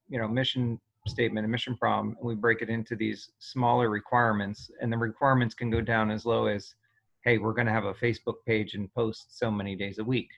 you 0.09 0.19
know, 0.19 0.27
mission 0.27 0.79
statement 1.07 1.45
and 1.45 1.51
mission 1.51 1.77
problem. 1.77 2.15
And 2.19 2.27
we 2.27 2.35
break 2.35 2.61
it 2.61 2.69
into 2.69 2.95
these 2.95 3.31
smaller 3.39 3.89
requirements. 3.89 4.71
And 4.81 4.91
the 4.91 4.97
requirements 4.97 5.53
can 5.53 5.69
go 5.69 5.81
down 5.81 6.11
as 6.11 6.25
low 6.25 6.47
as, 6.47 6.75
hey, 7.23 7.37
we're 7.37 7.53
going 7.53 7.67
to 7.67 7.73
have 7.73 7.85
a 7.85 7.93
Facebook 7.93 8.35
page 8.45 8.73
and 8.73 8.93
post 8.93 9.37
so 9.37 9.51
many 9.51 9.75
days 9.75 9.99
a 9.99 10.03
week 10.03 10.29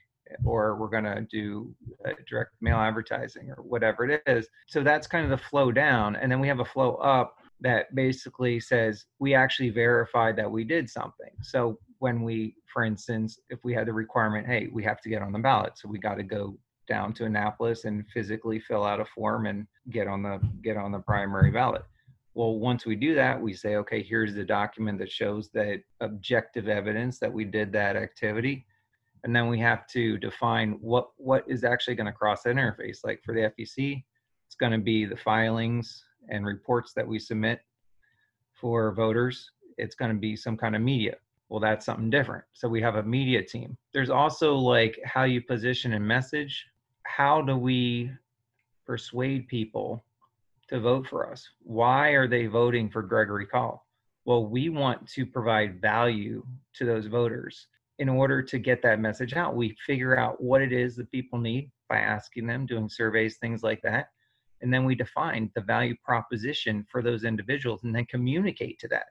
or 0.44 0.76
we're 0.76 0.88
going 0.88 1.04
to 1.04 1.26
do 1.30 1.74
uh, 2.06 2.12
direct 2.28 2.52
mail 2.60 2.76
advertising 2.76 3.50
or 3.50 3.62
whatever 3.62 4.08
it 4.08 4.22
is. 4.26 4.48
So 4.68 4.82
that's 4.82 5.06
kind 5.06 5.24
of 5.24 5.30
the 5.30 5.44
flow 5.44 5.72
down. 5.72 6.16
And 6.16 6.30
then 6.30 6.40
we 6.40 6.48
have 6.48 6.60
a 6.60 6.64
flow 6.64 6.94
up 6.96 7.39
that 7.60 7.94
basically 7.94 8.60
says 8.60 9.04
we 9.18 9.34
actually 9.34 9.70
verified 9.70 10.36
that 10.36 10.50
we 10.50 10.64
did 10.64 10.88
something. 10.88 11.30
So 11.42 11.78
when 11.98 12.22
we, 12.22 12.56
for 12.72 12.84
instance, 12.84 13.38
if 13.50 13.58
we 13.64 13.74
had 13.74 13.86
the 13.86 13.92
requirement, 13.92 14.46
hey, 14.46 14.68
we 14.72 14.82
have 14.84 15.00
to 15.02 15.08
get 15.08 15.22
on 15.22 15.32
the 15.32 15.38
ballot, 15.38 15.76
so 15.76 15.88
we 15.88 15.98
got 15.98 16.14
to 16.14 16.22
go 16.22 16.58
down 16.88 17.12
to 17.14 17.24
Annapolis 17.24 17.84
and 17.84 18.04
physically 18.12 18.58
fill 18.58 18.84
out 18.84 19.00
a 19.00 19.04
form 19.04 19.46
and 19.46 19.66
get 19.90 20.08
on 20.08 20.22
the 20.22 20.40
get 20.62 20.76
on 20.76 20.92
the 20.92 20.98
primary 20.98 21.50
ballot. 21.50 21.84
Well, 22.34 22.58
once 22.58 22.86
we 22.86 22.96
do 22.96 23.14
that, 23.14 23.40
we 23.40 23.54
say, 23.54 23.76
okay, 23.76 24.02
here's 24.02 24.34
the 24.34 24.44
document 24.44 24.98
that 24.98 25.10
shows 25.10 25.50
that 25.50 25.82
objective 26.00 26.68
evidence 26.68 27.18
that 27.18 27.32
we 27.32 27.44
did 27.44 27.72
that 27.72 27.96
activity. 27.96 28.66
And 29.24 29.34
then 29.36 29.48
we 29.48 29.58
have 29.60 29.86
to 29.88 30.16
define 30.18 30.78
what 30.80 31.10
what 31.16 31.44
is 31.46 31.64
actually 31.64 31.96
going 31.96 32.06
to 32.06 32.12
cross 32.12 32.42
that 32.42 32.56
interface. 32.56 32.98
Like 33.04 33.20
for 33.24 33.34
the 33.34 33.52
FEC, 33.58 34.02
it's 34.46 34.56
going 34.56 34.72
to 34.72 34.78
be 34.78 35.04
the 35.04 35.16
filings 35.16 36.04
and 36.28 36.46
reports 36.46 36.92
that 36.94 37.06
we 37.06 37.18
submit 37.18 37.60
for 38.52 38.92
voters, 38.92 39.50
it's 39.78 39.94
going 39.94 40.12
to 40.12 40.18
be 40.18 40.36
some 40.36 40.56
kind 40.56 40.76
of 40.76 40.82
media. 40.82 41.16
Well, 41.48 41.60
that's 41.60 41.86
something 41.86 42.10
different. 42.10 42.44
So 42.52 42.68
we 42.68 42.80
have 42.82 42.96
a 42.96 43.02
media 43.02 43.42
team. 43.42 43.76
There's 43.92 44.10
also 44.10 44.54
like 44.54 45.00
how 45.04 45.24
you 45.24 45.40
position 45.40 45.94
and 45.94 46.06
message. 46.06 46.66
How 47.04 47.42
do 47.42 47.56
we 47.56 48.12
persuade 48.86 49.48
people 49.48 50.04
to 50.68 50.78
vote 50.78 51.06
for 51.08 51.30
us? 51.30 51.48
Why 51.62 52.10
are 52.10 52.28
they 52.28 52.46
voting 52.46 52.88
for 52.88 53.02
Gregory 53.02 53.46
Coll? 53.46 53.82
Well, 54.24 54.46
we 54.46 54.68
want 54.68 55.08
to 55.08 55.26
provide 55.26 55.80
value 55.80 56.46
to 56.74 56.84
those 56.84 57.06
voters 57.06 57.66
in 58.00 58.08
order 58.08 58.42
to 58.42 58.58
get 58.58 58.80
that 58.82 58.98
message 58.98 59.34
out, 59.34 59.54
we 59.54 59.76
figure 59.86 60.18
out 60.18 60.42
what 60.42 60.62
it 60.62 60.72
is 60.72 60.96
that 60.96 61.12
people 61.12 61.38
need 61.38 61.70
by 61.88 61.98
asking 61.98 62.46
them, 62.46 62.64
doing 62.64 62.88
surveys, 62.88 63.36
things 63.36 63.62
like 63.62 63.82
that. 63.82 64.08
And 64.62 64.72
then 64.72 64.84
we 64.84 64.94
define 64.94 65.50
the 65.54 65.62
value 65.62 65.94
proposition 66.04 66.86
for 66.90 67.02
those 67.02 67.24
individuals 67.24 67.84
and 67.84 67.94
then 67.94 68.06
communicate 68.06 68.78
to 68.80 68.88
that 68.88 69.06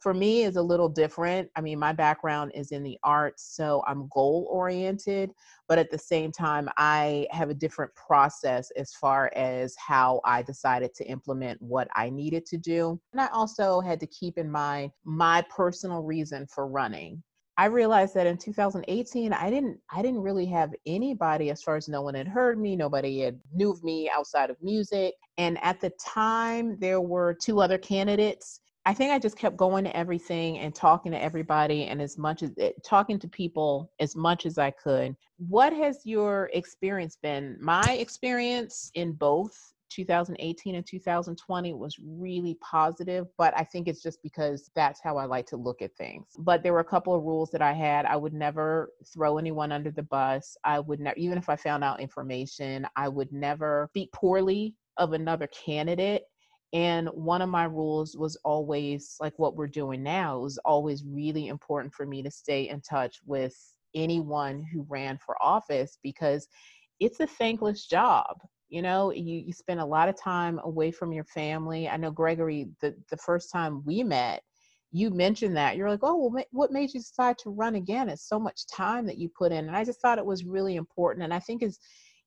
for 0.00 0.14
me 0.14 0.44
is 0.44 0.56
a 0.56 0.62
little 0.62 0.88
different. 0.88 1.50
I 1.56 1.60
mean, 1.60 1.78
my 1.78 1.92
background 1.92 2.52
is 2.54 2.70
in 2.70 2.82
the 2.82 2.98
arts, 3.02 3.54
so 3.54 3.82
I'm 3.86 4.08
goal 4.08 4.46
oriented, 4.50 5.32
but 5.66 5.78
at 5.78 5.90
the 5.90 5.98
same 5.98 6.30
time, 6.30 6.68
I 6.76 7.26
have 7.30 7.50
a 7.50 7.54
different 7.54 7.94
process 7.94 8.70
as 8.76 8.94
far 8.94 9.32
as 9.34 9.74
how 9.76 10.20
I 10.24 10.42
decided 10.42 10.94
to 10.94 11.04
implement 11.06 11.60
what 11.60 11.88
I 11.96 12.10
needed 12.10 12.46
to 12.46 12.56
do. 12.56 13.00
And 13.12 13.20
I 13.20 13.26
also 13.28 13.80
had 13.80 14.00
to 14.00 14.06
keep 14.06 14.38
in 14.38 14.50
mind 14.50 14.92
my 15.04 15.44
personal 15.50 16.02
reason 16.02 16.46
for 16.46 16.66
running. 16.68 17.22
I 17.58 17.66
realized 17.66 18.14
that 18.14 18.26
in 18.26 18.38
2018, 18.38 19.32
I 19.32 19.50
didn't 19.50 19.80
I 19.92 20.00
didn't 20.00 20.22
really 20.22 20.46
have 20.46 20.72
anybody 20.86 21.50
as 21.50 21.60
far 21.60 21.76
as 21.76 21.88
no 21.88 22.00
one 22.02 22.14
had 22.14 22.28
heard 22.28 22.58
me, 22.58 22.76
nobody 22.76 23.20
had 23.20 23.38
knew 23.52 23.70
of 23.70 23.82
me 23.82 24.08
outside 24.08 24.48
of 24.48 24.56
music. 24.62 25.14
And 25.36 25.58
at 25.62 25.80
the 25.80 25.90
time 26.02 26.78
there 26.78 27.00
were 27.00 27.34
two 27.34 27.60
other 27.60 27.76
candidates 27.76 28.60
I 28.88 28.94
think 28.94 29.12
I 29.12 29.18
just 29.18 29.36
kept 29.36 29.58
going 29.58 29.84
to 29.84 29.94
everything 29.94 30.60
and 30.60 30.74
talking 30.74 31.12
to 31.12 31.22
everybody 31.22 31.88
and 31.88 32.00
as 32.00 32.16
much 32.16 32.42
as 32.42 32.56
it, 32.56 32.82
talking 32.82 33.18
to 33.18 33.28
people 33.28 33.92
as 34.00 34.16
much 34.16 34.46
as 34.46 34.56
I 34.56 34.70
could. 34.70 35.14
What 35.36 35.74
has 35.74 36.06
your 36.06 36.48
experience 36.54 37.18
been? 37.20 37.58
My 37.60 37.82
experience 38.00 38.90
in 38.94 39.12
both 39.12 39.74
2018 39.88 40.74
and 40.74 40.86
2020 40.86 41.74
was 41.74 41.96
really 42.02 42.56
positive, 42.60 43.26
but 43.36 43.52
I 43.56 43.64
think 43.64 43.88
it's 43.88 44.02
just 44.02 44.22
because 44.22 44.70
that's 44.74 45.00
how 45.02 45.16
I 45.16 45.24
like 45.24 45.46
to 45.46 45.56
look 45.56 45.82
at 45.82 45.96
things. 45.96 46.26
But 46.38 46.62
there 46.62 46.72
were 46.72 46.80
a 46.80 46.84
couple 46.84 47.14
of 47.14 47.24
rules 47.24 47.50
that 47.50 47.62
I 47.62 47.72
had. 47.72 48.04
I 48.06 48.16
would 48.16 48.34
never 48.34 48.92
throw 49.12 49.38
anyone 49.38 49.72
under 49.72 49.90
the 49.90 50.02
bus. 50.02 50.56
I 50.64 50.80
would 50.80 51.00
never, 51.00 51.16
even 51.16 51.38
if 51.38 51.48
I 51.48 51.56
found 51.56 51.84
out 51.84 52.00
information, 52.00 52.86
I 52.96 53.08
would 53.08 53.32
never 53.32 53.88
speak 53.90 54.12
poorly 54.12 54.74
of 54.96 55.12
another 55.12 55.48
candidate 55.48 56.22
and 56.72 57.08
one 57.08 57.40
of 57.40 57.48
my 57.48 57.64
rules 57.64 58.16
was 58.16 58.36
always 58.44 59.16
like 59.20 59.38
what 59.38 59.56
we're 59.56 59.66
doing 59.66 60.02
now. 60.02 60.38
It 60.38 60.42
was 60.42 60.58
always 60.64 61.02
really 61.04 61.48
important 61.48 61.94
for 61.94 62.04
me 62.04 62.22
to 62.22 62.30
stay 62.30 62.68
in 62.68 62.82
touch 62.82 63.20
with 63.24 63.56
anyone 63.94 64.64
who 64.70 64.84
ran 64.88 65.18
for 65.18 65.42
office 65.42 65.98
because 66.02 66.46
it's 67.00 67.20
a 67.20 67.26
thankless 67.26 67.86
job. 67.86 68.36
You 68.68 68.82
know, 68.82 69.12
you, 69.12 69.42
you 69.46 69.52
spend 69.52 69.80
a 69.80 69.86
lot 69.86 70.08
of 70.08 70.20
time 70.20 70.60
away 70.64 70.90
from 70.90 71.12
your 71.12 71.24
family. 71.24 71.88
I 71.88 71.96
know, 71.96 72.10
Gregory, 72.10 72.68
the, 72.80 72.94
the 73.10 73.16
first 73.16 73.50
time 73.50 73.82
we 73.84 74.02
met, 74.02 74.42
you 74.90 75.10
mentioned 75.10 75.56
that. 75.56 75.76
You're 75.76 75.90
like, 75.90 76.00
oh, 76.02 76.16
well, 76.16 76.44
what 76.50 76.72
made 76.72 76.92
you 76.92 77.00
decide 77.00 77.38
to 77.38 77.50
run 77.50 77.74
again? 77.76 78.08
It's 78.08 78.28
so 78.28 78.38
much 78.38 78.66
time 78.66 79.06
that 79.06 79.18
you 79.18 79.28
put 79.28 79.52
in. 79.52 79.66
And 79.66 79.76
I 79.76 79.84
just 79.84 80.00
thought 80.00 80.18
it 80.18 80.24
was 80.24 80.44
really 80.44 80.76
important. 80.76 81.24
And 81.24 81.32
I 81.34 81.38
think 81.38 81.62
is 81.62 81.78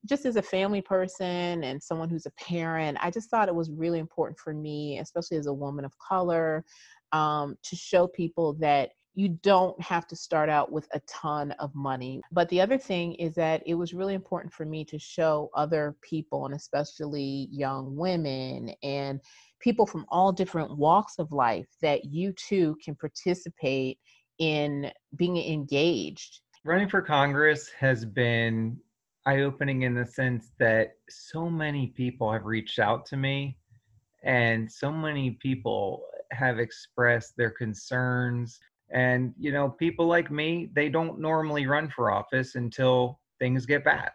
just 0.05 0.25
as 0.25 0.35
a 0.35 0.41
family 0.41 0.81
person 0.81 1.63
and 1.63 1.81
someone 1.81 2.09
who's 2.09 2.25
a 2.25 2.31
parent, 2.31 2.97
I 3.01 3.11
just 3.11 3.29
thought 3.29 3.47
it 3.47 3.55
was 3.55 3.69
really 3.69 3.99
important 3.99 4.39
for 4.39 4.53
me, 4.53 4.99
especially 4.99 5.37
as 5.37 5.47
a 5.47 5.53
woman 5.53 5.85
of 5.85 5.93
color, 5.99 6.65
um, 7.11 7.55
to 7.63 7.75
show 7.75 8.07
people 8.07 8.53
that 8.59 8.91
you 9.13 9.29
don't 9.43 9.79
have 9.81 10.07
to 10.07 10.15
start 10.15 10.49
out 10.49 10.71
with 10.71 10.87
a 10.93 11.01
ton 11.01 11.51
of 11.59 11.73
money. 11.75 12.21
But 12.31 12.47
the 12.49 12.61
other 12.61 12.77
thing 12.77 13.13
is 13.15 13.35
that 13.35 13.61
it 13.65 13.75
was 13.75 13.93
really 13.93 14.13
important 14.13 14.53
for 14.53 14.65
me 14.65 14.85
to 14.85 14.97
show 14.97 15.49
other 15.55 15.95
people, 16.01 16.45
and 16.45 16.55
especially 16.55 17.49
young 17.51 17.95
women 17.95 18.73
and 18.83 19.19
people 19.59 19.85
from 19.85 20.05
all 20.09 20.31
different 20.31 20.77
walks 20.77 21.19
of 21.19 21.31
life, 21.31 21.67
that 21.81 22.05
you 22.05 22.33
too 22.33 22.77
can 22.83 22.95
participate 22.95 23.99
in 24.39 24.91
being 25.17 25.37
engaged. 25.37 26.39
Running 26.63 26.89
for 26.89 27.01
Congress 27.01 27.69
has 27.79 28.05
been 28.05 28.77
eye 29.25 29.41
opening 29.41 29.83
in 29.83 29.93
the 29.93 30.05
sense 30.05 30.51
that 30.57 30.93
so 31.09 31.49
many 31.49 31.87
people 31.87 32.31
have 32.31 32.45
reached 32.45 32.79
out 32.79 33.05
to 33.07 33.17
me 33.17 33.57
and 34.23 34.71
so 34.71 34.91
many 34.91 35.31
people 35.41 36.03
have 36.31 36.59
expressed 36.59 37.35
their 37.37 37.49
concerns 37.49 38.59
and 38.93 39.33
you 39.37 39.51
know 39.51 39.69
people 39.69 40.05
like 40.05 40.31
me 40.31 40.69
they 40.73 40.89
don't 40.89 41.19
normally 41.19 41.65
run 41.65 41.89
for 41.89 42.11
office 42.11 42.55
until 42.55 43.19
things 43.39 43.65
get 43.65 43.83
bad 43.83 44.11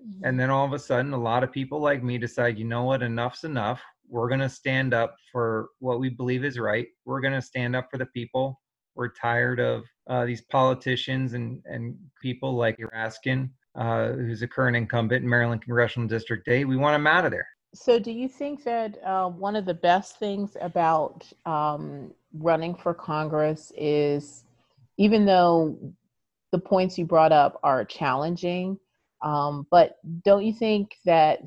mm-hmm. 0.00 0.24
and 0.24 0.38
then 0.38 0.50
all 0.50 0.64
of 0.64 0.72
a 0.72 0.78
sudden 0.78 1.12
a 1.12 1.20
lot 1.20 1.44
of 1.44 1.52
people 1.52 1.80
like 1.80 2.02
me 2.02 2.18
decide 2.18 2.58
you 2.58 2.64
know 2.64 2.84
what 2.84 3.02
enough's 3.02 3.44
enough 3.44 3.80
we're 4.08 4.28
going 4.28 4.40
to 4.40 4.48
stand 4.48 4.92
up 4.92 5.16
for 5.30 5.68
what 5.78 6.00
we 6.00 6.08
believe 6.08 6.44
is 6.44 6.58
right 6.58 6.88
we're 7.04 7.20
going 7.20 7.34
to 7.34 7.42
stand 7.42 7.74
up 7.74 7.88
for 7.90 7.98
the 7.98 8.06
people 8.06 8.60
we're 8.94 9.12
tired 9.12 9.60
of 9.60 9.84
uh, 10.08 10.24
these 10.24 10.42
politicians 10.42 11.34
and 11.34 11.62
and 11.64 11.96
people 12.20 12.54
like 12.54 12.76
Raskin 12.78 13.50
uh, 13.76 14.08
who's 14.12 14.42
a 14.42 14.48
current 14.48 14.76
incumbent 14.76 15.22
in 15.22 15.30
Maryland 15.30 15.62
Congressional 15.62 16.08
District 16.08 16.46
8. 16.48 16.64
We 16.64 16.76
want 16.76 16.96
him 16.96 17.06
out 17.06 17.24
of 17.24 17.30
there. 17.30 17.48
So, 17.72 17.98
do 18.00 18.10
you 18.10 18.28
think 18.28 18.64
that 18.64 18.98
uh, 19.04 19.28
one 19.28 19.54
of 19.54 19.64
the 19.64 19.74
best 19.74 20.18
things 20.18 20.56
about 20.60 21.24
um, 21.46 22.12
running 22.34 22.74
for 22.74 22.92
Congress 22.92 23.72
is, 23.76 24.44
even 24.96 25.24
though 25.24 25.78
the 26.50 26.58
points 26.58 26.98
you 26.98 27.04
brought 27.04 27.32
up 27.32 27.60
are 27.62 27.84
challenging, 27.84 28.78
um, 29.22 29.66
but 29.70 29.98
don't 30.24 30.44
you 30.44 30.52
think 30.52 30.96
that 31.04 31.42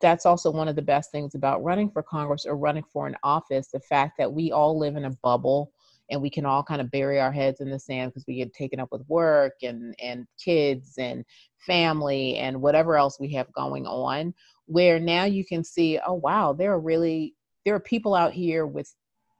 that's 0.00 0.24
also 0.24 0.50
one 0.50 0.68
of 0.68 0.76
the 0.76 0.82
best 0.82 1.10
things 1.10 1.34
about 1.34 1.62
running 1.62 1.90
for 1.90 2.02
Congress 2.02 2.46
or 2.46 2.56
running 2.56 2.84
for 2.90 3.06
an 3.06 3.16
office? 3.22 3.68
The 3.68 3.80
fact 3.80 4.16
that 4.18 4.32
we 4.32 4.52
all 4.52 4.78
live 4.78 4.96
in 4.96 5.04
a 5.04 5.16
bubble 5.22 5.72
and 6.10 6.22
we 6.22 6.30
can 6.30 6.46
all 6.46 6.62
kind 6.62 6.80
of 6.80 6.90
bury 6.90 7.20
our 7.20 7.32
heads 7.32 7.60
in 7.60 7.70
the 7.70 7.78
sand 7.78 8.10
because 8.10 8.26
we 8.26 8.36
get 8.36 8.54
taken 8.54 8.80
up 8.80 8.90
with 8.90 9.06
work 9.08 9.54
and 9.62 9.94
and 10.02 10.26
kids 10.42 10.94
and 10.98 11.24
family 11.58 12.36
and 12.36 12.60
whatever 12.60 12.96
else 12.96 13.20
we 13.20 13.32
have 13.32 13.52
going 13.52 13.86
on 13.86 14.32
where 14.68 15.00
now 15.00 15.24
you 15.24 15.44
can 15.44 15.64
see 15.64 15.98
oh 16.06 16.14
wow 16.14 16.52
there 16.52 16.72
are 16.72 16.80
really 16.80 17.34
there 17.64 17.74
are 17.74 17.80
people 17.80 18.14
out 18.14 18.32
here 18.32 18.66
with 18.66 18.94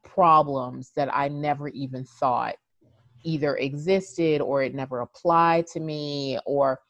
problems 0.05 0.91
that 0.97 1.15
i 1.15 1.29
never 1.29 1.69
even 1.69 2.05
thought 2.05 2.57
either 3.25 3.57
existed 3.57 4.41
or 4.41 4.63
it 4.63 4.75
never 4.75 5.01
applied 5.01 5.67
to 5.67 5.81
me 5.81 6.39
or 6.47 6.81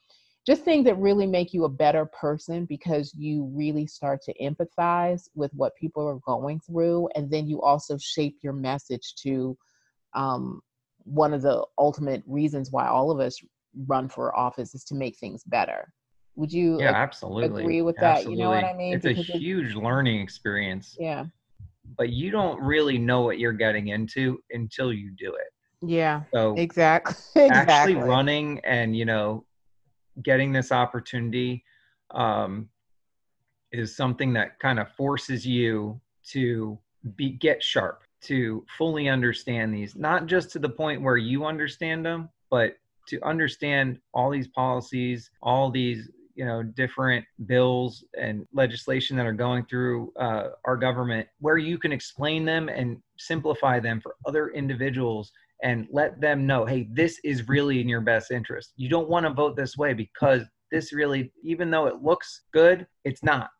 just 0.46 0.62
things 0.62 0.84
that 0.84 0.96
really 0.98 1.26
make 1.26 1.52
you 1.52 1.64
a 1.64 1.68
better 1.68 2.06
person 2.06 2.64
because 2.64 3.12
you 3.14 3.50
really 3.52 3.86
start 3.86 4.22
to 4.22 4.32
empathize 4.40 5.28
with 5.34 5.52
what 5.52 5.76
people 5.76 6.06
are 6.06 6.20
going 6.24 6.60
through 6.60 7.08
and 7.16 7.30
then 7.30 7.46
you 7.48 7.60
also 7.60 7.98
shape 7.98 8.36
your 8.40 8.52
message 8.52 9.14
to 9.16 9.56
um, 10.14 10.60
one 11.04 11.34
of 11.34 11.42
the 11.42 11.64
ultimate 11.76 12.22
reasons 12.26 12.70
why 12.70 12.86
all 12.86 13.10
of 13.10 13.20
us 13.20 13.40
run 13.86 14.08
for 14.08 14.36
office 14.36 14.74
is 14.74 14.84
to 14.84 14.94
make 14.94 15.16
things 15.16 15.42
better. 15.44 15.92
Would 16.38 16.52
you 16.52 16.80
yeah, 16.80 16.92
absolutely 16.92 17.62
agree 17.64 17.82
with 17.82 17.98
absolutely. 17.98 18.36
that? 18.36 18.38
You 18.38 18.44
know 18.44 18.50
what 18.50 18.64
I 18.64 18.72
mean? 18.72 18.94
It's 18.94 19.04
because 19.04 19.28
a 19.28 19.38
huge 19.38 19.72
it's, 19.72 19.76
learning 19.76 20.20
experience. 20.20 20.96
Yeah. 20.96 21.24
But 21.96 22.10
you 22.10 22.30
don't 22.30 22.60
really 22.62 22.96
know 22.96 23.22
what 23.22 23.40
you're 23.40 23.52
getting 23.52 23.88
into 23.88 24.38
until 24.52 24.92
you 24.92 25.10
do 25.18 25.34
it. 25.34 25.52
Yeah. 25.82 26.22
So 26.32 26.54
exactly. 26.56 27.16
exactly. 27.42 27.74
Actually 27.74 27.94
running 28.08 28.60
and 28.60 28.96
you 28.96 29.04
know 29.04 29.46
getting 30.22 30.52
this 30.52 30.70
opportunity 30.70 31.64
um, 32.12 32.68
is 33.72 33.96
something 33.96 34.32
that 34.34 34.60
kind 34.60 34.78
of 34.78 34.88
forces 34.92 35.44
you 35.44 36.00
to 36.28 36.78
be 37.16 37.30
get 37.30 37.60
sharp 37.64 38.04
to 38.20 38.64
fully 38.76 39.08
understand 39.08 39.74
these, 39.74 39.96
not 39.96 40.26
just 40.26 40.50
to 40.52 40.60
the 40.60 40.68
point 40.68 41.02
where 41.02 41.16
you 41.16 41.46
understand 41.46 42.06
them, 42.06 42.28
but 42.48 42.76
to 43.08 43.20
understand 43.26 43.98
all 44.14 44.30
these 44.30 44.46
policies, 44.46 45.30
all 45.42 45.70
these 45.70 46.08
you 46.38 46.44
know 46.44 46.62
different 46.62 47.24
bills 47.46 48.04
and 48.18 48.46
legislation 48.52 49.16
that 49.16 49.26
are 49.26 49.32
going 49.32 49.66
through 49.66 50.12
uh, 50.18 50.50
our 50.64 50.76
government, 50.76 51.26
where 51.40 51.58
you 51.58 51.78
can 51.78 51.92
explain 51.92 52.44
them 52.44 52.68
and 52.68 52.98
simplify 53.18 53.80
them 53.80 54.00
for 54.00 54.14
other 54.24 54.50
individuals 54.50 55.32
and 55.64 55.88
let 55.90 56.20
them 56.20 56.46
know, 56.46 56.64
hey, 56.64 56.88
this 56.92 57.18
is 57.24 57.48
really 57.48 57.80
in 57.80 57.88
your 57.88 58.00
best 58.00 58.30
interest. 58.30 58.72
You 58.76 58.88
don't 58.88 59.08
want 59.08 59.26
to 59.26 59.32
vote 59.32 59.56
this 59.56 59.76
way 59.76 59.92
because 59.92 60.42
this 60.70 60.92
really, 60.92 61.32
even 61.42 61.68
though 61.72 61.86
it 61.86 62.00
looks 62.00 62.42
good, 62.52 62.86
it's 63.04 63.24
not. 63.24 63.50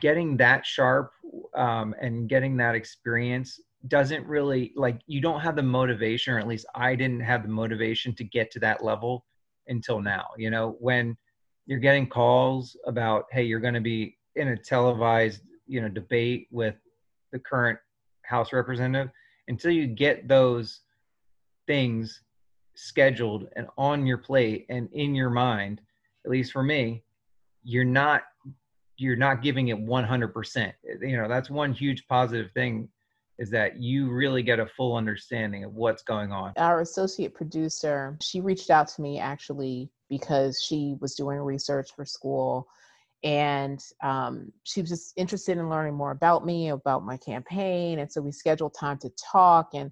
Getting 0.00 0.38
that 0.38 0.64
sharp 0.64 1.12
um, 1.54 1.94
and 2.00 2.26
getting 2.30 2.56
that 2.56 2.74
experience 2.74 3.60
doesn't 3.88 4.26
really 4.26 4.72
like 4.74 5.00
you 5.06 5.20
don't 5.20 5.40
have 5.40 5.54
the 5.54 5.62
motivation 5.62 6.34
or 6.34 6.40
at 6.40 6.48
least 6.48 6.66
i 6.74 6.96
didn't 6.96 7.20
have 7.20 7.42
the 7.42 7.48
motivation 7.48 8.12
to 8.12 8.24
get 8.24 8.50
to 8.50 8.58
that 8.58 8.82
level 8.82 9.24
until 9.68 10.00
now 10.00 10.24
you 10.36 10.50
know 10.50 10.76
when 10.80 11.16
you're 11.66 11.78
getting 11.78 12.06
calls 12.06 12.76
about 12.86 13.26
hey 13.30 13.42
you're 13.42 13.60
going 13.60 13.74
to 13.74 13.80
be 13.80 14.16
in 14.36 14.48
a 14.48 14.56
televised 14.56 15.42
you 15.66 15.80
know 15.80 15.88
debate 15.88 16.46
with 16.50 16.76
the 17.32 17.38
current 17.38 17.78
house 18.22 18.52
representative 18.52 19.10
until 19.48 19.70
you 19.70 19.86
get 19.86 20.26
those 20.28 20.80
things 21.66 22.22
scheduled 22.74 23.48
and 23.56 23.66
on 23.78 24.06
your 24.06 24.18
plate 24.18 24.66
and 24.68 24.88
in 24.92 25.14
your 25.14 25.30
mind 25.30 25.80
at 26.24 26.30
least 26.30 26.52
for 26.52 26.62
me 26.62 27.02
you're 27.64 27.84
not 27.84 28.22
you're 28.98 29.16
not 29.16 29.42
giving 29.42 29.68
it 29.68 29.78
100% 29.78 30.72
you 31.02 31.16
know 31.16 31.28
that's 31.28 31.50
one 31.50 31.72
huge 31.72 32.06
positive 32.06 32.50
thing 32.52 32.88
is 33.38 33.50
that 33.50 33.80
you 33.80 34.10
really 34.10 34.42
get 34.42 34.58
a 34.58 34.66
full 34.66 34.96
understanding 34.96 35.64
of 35.64 35.74
what's 35.74 36.02
going 36.02 36.32
on. 36.32 36.52
Our 36.56 36.80
associate 36.80 37.34
producer, 37.34 38.16
she 38.22 38.40
reached 38.40 38.70
out 38.70 38.88
to 38.88 39.02
me 39.02 39.18
actually 39.18 39.90
because 40.08 40.60
she 40.62 40.96
was 41.00 41.14
doing 41.14 41.38
research 41.38 41.90
for 41.94 42.04
school 42.04 42.66
and 43.24 43.80
um, 44.02 44.52
she 44.64 44.80
was 44.80 44.90
just 44.90 45.12
interested 45.16 45.58
in 45.58 45.70
learning 45.70 45.94
more 45.94 46.10
about 46.10 46.44
me 46.44 46.68
about 46.68 47.04
my 47.04 47.16
campaign 47.16 47.98
and 47.98 48.10
so 48.10 48.20
we 48.20 48.30
scheduled 48.30 48.74
time 48.74 48.98
to 48.98 49.10
talk 49.32 49.70
and 49.74 49.90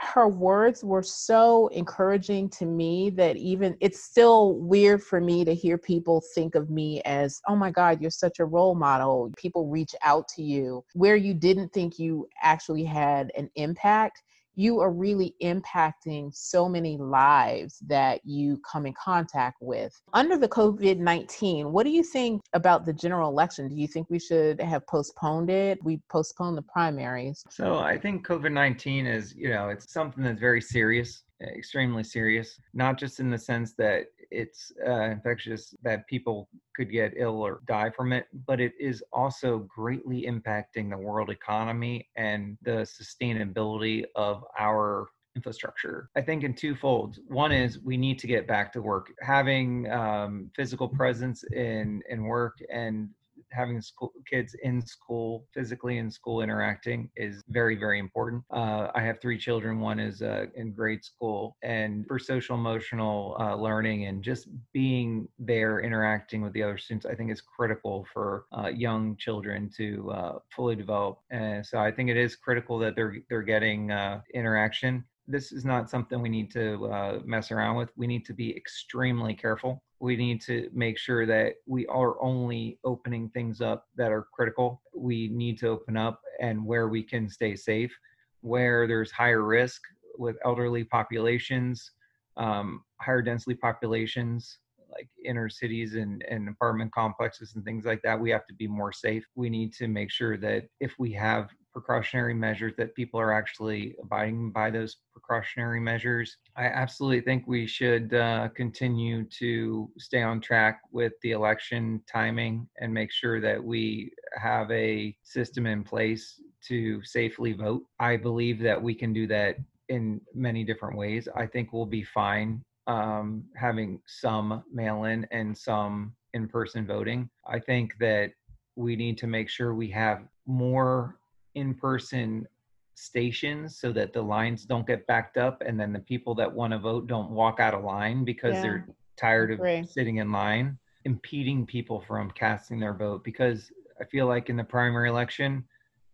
her 0.00 0.28
words 0.28 0.82
were 0.82 1.02
so 1.02 1.68
encouraging 1.68 2.48
to 2.48 2.64
me 2.64 3.10
that 3.10 3.36
even 3.36 3.76
it's 3.80 4.02
still 4.02 4.54
weird 4.54 5.02
for 5.02 5.20
me 5.20 5.44
to 5.44 5.54
hear 5.54 5.76
people 5.76 6.22
think 6.34 6.54
of 6.54 6.70
me 6.70 7.02
as, 7.02 7.40
oh 7.48 7.56
my 7.56 7.70
God, 7.70 8.00
you're 8.00 8.10
such 8.10 8.38
a 8.38 8.44
role 8.44 8.74
model. 8.74 9.30
People 9.36 9.68
reach 9.68 9.94
out 10.02 10.26
to 10.28 10.42
you 10.42 10.82
where 10.94 11.16
you 11.16 11.34
didn't 11.34 11.70
think 11.72 11.98
you 11.98 12.26
actually 12.42 12.84
had 12.84 13.30
an 13.36 13.50
impact 13.56 14.22
you 14.54 14.80
are 14.80 14.90
really 14.90 15.34
impacting 15.42 16.34
so 16.34 16.68
many 16.68 16.96
lives 16.96 17.78
that 17.86 18.20
you 18.24 18.60
come 18.70 18.86
in 18.86 18.94
contact 19.02 19.58
with. 19.60 19.92
Under 20.12 20.36
the 20.36 20.48
COVID 20.48 20.98
19, 20.98 21.72
what 21.72 21.84
do 21.84 21.90
you 21.90 22.02
think 22.02 22.42
about 22.52 22.84
the 22.84 22.92
general 22.92 23.30
election? 23.30 23.68
Do 23.68 23.76
you 23.76 23.88
think 23.88 24.08
we 24.10 24.18
should 24.18 24.60
have 24.60 24.86
postponed 24.86 25.50
it? 25.50 25.78
We 25.82 26.00
postponed 26.10 26.58
the 26.58 26.62
primaries. 26.62 27.42
So 27.50 27.78
I 27.78 27.98
think 27.98 28.26
COVID 28.26 28.52
19 28.52 29.06
is, 29.06 29.34
you 29.36 29.50
know, 29.50 29.68
it's 29.68 29.92
something 29.92 30.22
that's 30.24 30.40
very 30.40 30.60
serious 30.60 31.22
extremely 31.42 32.04
serious, 32.04 32.60
not 32.74 32.98
just 32.98 33.20
in 33.20 33.30
the 33.30 33.38
sense 33.38 33.74
that 33.78 34.06
it's 34.30 34.72
uh, 34.86 35.10
infectious 35.10 35.74
that 35.82 36.06
people 36.06 36.48
could 36.74 36.90
get 36.90 37.14
ill 37.16 37.40
or 37.40 37.60
die 37.66 37.90
from 37.90 38.12
it, 38.12 38.26
but 38.46 38.60
it 38.60 38.72
is 38.78 39.02
also 39.12 39.58
greatly 39.74 40.22
impacting 40.22 40.90
the 40.90 40.96
world 40.96 41.30
economy 41.30 42.08
and 42.16 42.56
the 42.62 42.86
sustainability 42.86 44.04
of 44.16 44.44
our 44.58 45.08
infrastructure. 45.36 46.10
I 46.16 46.22
think 46.22 46.42
in 46.42 46.54
two 46.54 46.74
folds. 46.74 47.20
One 47.28 47.52
is 47.52 47.78
we 47.80 47.96
need 47.96 48.18
to 48.20 48.26
get 48.26 48.46
back 48.46 48.72
to 48.72 48.82
work. 48.82 49.12
Having 49.20 49.90
um, 49.90 50.50
physical 50.56 50.88
presence 50.88 51.44
in 51.52 52.02
in 52.08 52.24
work 52.24 52.58
and 52.72 53.10
having 53.52 53.80
school 53.80 54.12
kids 54.28 54.54
in 54.62 54.84
school 54.84 55.46
physically 55.52 55.98
in 55.98 56.10
school 56.10 56.42
interacting 56.42 57.10
is 57.16 57.42
very 57.48 57.76
very 57.76 57.98
important. 57.98 58.42
Uh, 58.52 58.88
i 58.94 59.00
have 59.00 59.20
three 59.20 59.38
children. 59.38 59.80
One 59.80 59.98
is 59.98 60.22
uh, 60.22 60.46
in 60.54 60.72
grade 60.72 61.04
school 61.04 61.56
and 61.62 62.06
for 62.06 62.18
social 62.18 62.56
emotional 62.56 63.36
uh, 63.40 63.54
learning 63.56 64.06
and 64.06 64.22
just 64.22 64.48
being 64.72 65.28
there 65.38 65.80
interacting 65.80 66.42
with 66.42 66.52
the 66.52 66.62
other 66.62 66.78
students 66.78 67.06
i 67.06 67.14
think 67.14 67.30
is 67.30 67.40
critical 67.40 68.06
for 68.12 68.44
uh, 68.56 68.68
young 68.68 69.16
children 69.16 69.70
to 69.76 70.10
uh, 70.10 70.38
fully 70.54 70.76
develop. 70.76 71.18
And 71.30 71.64
so 71.64 71.78
i 71.78 71.90
think 71.90 72.10
it 72.10 72.16
is 72.16 72.36
critical 72.36 72.78
that 72.78 72.94
they're 72.96 73.16
they're 73.28 73.42
getting 73.42 73.90
uh, 73.90 74.20
interaction 74.34 75.04
this 75.30 75.52
is 75.52 75.64
not 75.64 75.88
something 75.88 76.20
we 76.20 76.28
need 76.28 76.50
to 76.52 76.86
uh, 76.86 77.20
mess 77.24 77.50
around 77.50 77.76
with. 77.76 77.90
We 77.96 78.06
need 78.06 78.24
to 78.26 78.34
be 78.34 78.56
extremely 78.56 79.34
careful. 79.34 79.82
We 80.00 80.16
need 80.16 80.40
to 80.42 80.68
make 80.72 80.98
sure 80.98 81.26
that 81.26 81.54
we 81.66 81.86
are 81.86 82.20
only 82.22 82.78
opening 82.84 83.28
things 83.30 83.60
up 83.60 83.86
that 83.96 84.10
are 84.10 84.26
critical. 84.32 84.82
We 84.94 85.28
need 85.28 85.58
to 85.60 85.68
open 85.68 85.96
up 85.96 86.20
and 86.40 86.64
where 86.64 86.88
we 86.88 87.02
can 87.02 87.28
stay 87.28 87.54
safe, 87.54 87.96
where 88.40 88.86
there's 88.86 89.10
higher 89.10 89.42
risk 89.42 89.80
with 90.18 90.36
elderly 90.44 90.84
populations, 90.84 91.92
um, 92.36 92.82
higher 93.00 93.22
density 93.22 93.54
populations, 93.54 94.58
like 94.92 95.08
inner 95.24 95.48
cities 95.48 95.94
and, 95.94 96.24
and 96.28 96.48
apartment 96.48 96.92
complexes 96.92 97.54
and 97.54 97.64
things 97.64 97.84
like 97.84 98.02
that, 98.02 98.18
we 98.18 98.30
have 98.30 98.46
to 98.46 98.54
be 98.54 98.66
more 98.66 98.92
safe. 98.92 99.24
We 99.34 99.48
need 99.48 99.72
to 99.74 99.86
make 99.86 100.10
sure 100.10 100.36
that 100.38 100.64
if 100.80 100.94
we 100.98 101.12
have 101.12 101.50
precautionary 101.72 102.34
measures 102.34 102.74
that 102.76 102.94
people 102.94 103.20
are 103.20 103.32
actually 103.32 103.94
abiding 104.02 104.50
by 104.50 104.70
those 104.70 104.96
precautionary 105.12 105.80
measures. 105.80 106.36
I 106.56 106.66
absolutely 106.66 107.20
think 107.20 107.46
we 107.46 107.66
should 107.66 108.14
uh, 108.14 108.48
continue 108.54 109.24
to 109.38 109.90
stay 109.98 110.22
on 110.22 110.40
track 110.40 110.80
with 110.90 111.12
the 111.22 111.32
election 111.32 112.02
timing 112.10 112.68
and 112.80 112.92
make 112.92 113.12
sure 113.12 113.40
that 113.40 113.62
we 113.62 114.12
have 114.36 114.70
a 114.70 115.16
system 115.22 115.66
in 115.66 115.84
place 115.84 116.40
to 116.68 117.02
safely 117.04 117.52
vote. 117.52 117.82
I 117.98 118.16
believe 118.16 118.60
that 118.60 118.80
we 118.80 118.94
can 118.94 119.12
do 119.12 119.26
that 119.28 119.56
in 119.88 120.20
many 120.34 120.64
different 120.64 120.96
ways. 120.96 121.28
I 121.34 121.46
think 121.46 121.72
we'll 121.72 121.86
be 121.86 122.04
fine 122.04 122.62
um, 122.86 123.44
having 123.56 124.00
some 124.06 124.64
mail 124.72 125.04
in 125.04 125.26
and 125.30 125.56
some 125.56 126.14
in 126.34 126.48
person 126.48 126.86
voting. 126.86 127.28
I 127.46 127.58
think 127.58 127.94
that 128.00 128.32
we 128.76 128.96
need 128.96 129.18
to 129.18 129.26
make 129.26 129.48
sure 129.48 129.74
we 129.74 129.90
have 129.90 130.22
more 130.46 131.19
in-person 131.54 132.46
stations 132.94 133.78
so 133.78 133.92
that 133.92 134.12
the 134.12 134.20
lines 134.20 134.64
don't 134.64 134.86
get 134.86 135.06
backed 135.06 135.36
up 135.36 135.62
and 135.64 135.80
then 135.80 135.92
the 135.92 136.00
people 136.00 136.34
that 136.34 136.52
want 136.52 136.72
to 136.72 136.78
vote 136.78 137.06
don't 137.06 137.30
walk 137.30 137.58
out 137.60 137.74
of 137.74 137.82
line 137.82 138.24
because 138.24 138.54
yeah. 138.54 138.62
they're 138.62 138.88
tired 139.16 139.52
of 139.52 139.88
sitting 139.88 140.16
in 140.16 140.30
line 140.30 140.78
impeding 141.06 141.64
people 141.64 142.04
from 142.06 142.30
casting 142.32 142.78
their 142.78 142.94
vote. 142.94 143.24
Because 143.24 143.70
i 144.00 144.04
feel 144.04 144.26
like 144.26 144.48
in 144.48 144.56
the 144.56 144.64
primary 144.64 145.08
election 145.08 145.64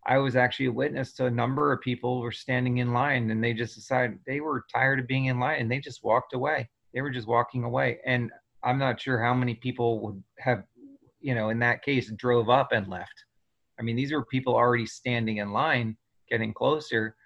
i 0.06 0.16
was 0.18 0.36
actually 0.36 0.66
a 0.66 0.72
witness 0.72 1.12
to 1.12 1.26
a 1.26 1.30
number 1.30 1.72
of 1.72 1.80
people 1.80 2.20
were 2.20 2.32
standing 2.32 2.78
in 2.78 2.92
line 2.92 3.30
and 3.30 3.42
they 3.42 3.52
just 3.52 3.74
decided 3.74 4.18
they 4.26 4.40
were 4.40 4.64
tired 4.72 5.00
of 5.00 5.06
being 5.06 5.26
in 5.26 5.40
line 5.40 5.60
and 5.60 5.70
they 5.70 5.78
just 5.78 6.04
walked 6.04 6.34
away. 6.34 6.68
They 6.94 7.00
were 7.00 7.10
just 7.10 7.28
walking 7.28 7.64
away. 7.64 7.98
And 8.04 8.30
i'm 8.66 8.78
not 8.78 9.00
sure 9.00 9.22
how 9.22 9.34
many 9.34 9.54
people 9.54 10.00
would 10.00 10.22
have 10.38 10.64
you 11.20 11.34
know 11.34 11.48
in 11.50 11.58
that 11.60 11.82
case 11.82 12.10
drove 12.16 12.50
up 12.50 12.72
and 12.72 12.88
left 12.88 13.24
I 13.78 13.82
mean, 13.82 13.96
these 13.96 14.12
were 14.12 14.24
people 14.24 14.54
already 14.54 14.86
standing 14.86 15.38
in 15.38 15.52
line, 15.52 15.96
getting 16.28 16.52
closer. 16.52 17.16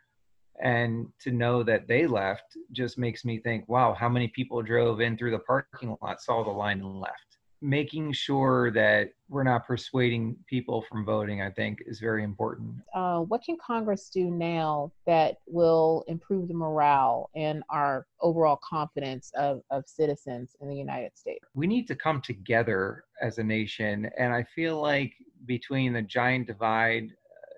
And 0.62 1.06
to 1.20 1.30
know 1.30 1.62
that 1.62 1.88
they 1.88 2.06
left 2.06 2.56
just 2.72 2.98
makes 2.98 3.24
me 3.24 3.38
think, 3.38 3.66
wow, 3.68 3.94
how 3.94 4.08
many 4.08 4.28
people 4.28 4.60
drove 4.62 5.00
in 5.00 5.16
through 5.16 5.30
the 5.30 5.38
parking 5.38 5.96
lot, 6.02 6.20
saw 6.20 6.44
the 6.44 6.50
line, 6.50 6.80
and 6.80 7.00
left? 7.00 7.14
Making 7.62 8.12
sure 8.12 8.70
that 8.72 9.10
we're 9.28 9.42
not 9.42 9.66
persuading 9.66 10.36
people 10.46 10.82
from 10.82 11.04
voting, 11.04 11.40
I 11.40 11.50
think, 11.50 11.78
is 11.86 12.00
very 12.00 12.24
important. 12.24 12.74
Uh, 12.94 13.20
what 13.20 13.42
can 13.42 13.56
Congress 13.64 14.10
do 14.10 14.30
now 14.30 14.92
that 15.06 15.36
will 15.46 16.04
improve 16.08 16.48
the 16.48 16.54
morale 16.54 17.30
and 17.34 17.62
our 17.70 18.06
overall 18.20 18.58
confidence 18.62 19.30
of, 19.36 19.62
of 19.70 19.84
citizens 19.86 20.56
in 20.60 20.68
the 20.68 20.76
United 20.76 21.16
States? 21.16 21.46
We 21.54 21.66
need 21.66 21.86
to 21.88 21.94
come 21.94 22.20
together 22.20 23.04
as 23.22 23.38
a 23.38 23.44
nation. 23.44 24.10
And 24.18 24.32
I 24.32 24.42
feel 24.54 24.80
like 24.80 25.12
between 25.46 25.92
the 25.92 26.02
giant 26.02 26.46
divide 26.46 27.10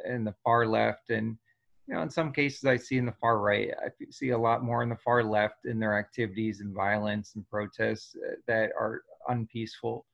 and 0.06 0.26
the 0.26 0.34
far 0.44 0.66
left 0.66 1.10
and 1.10 1.36
you 1.86 1.94
know 1.94 2.02
in 2.02 2.10
some 2.10 2.32
cases 2.32 2.64
i 2.64 2.76
see 2.76 2.96
in 2.96 3.06
the 3.06 3.14
far 3.20 3.38
right. 3.38 3.70
I 3.84 3.88
see 4.10 4.30
a 4.30 4.38
lot 4.38 4.64
more 4.64 4.82
in 4.82 4.88
the 4.88 4.96
far 4.96 5.22
left 5.22 5.64
in 5.64 5.78
their 5.78 5.98
activities 5.98 6.60
and 6.60 6.74
violence 6.74 7.32
and 7.34 7.48
protests 7.48 8.16
uh, 8.16 8.34
that 8.46 8.70
are 8.78 9.02
unpeaceful. 9.28 10.06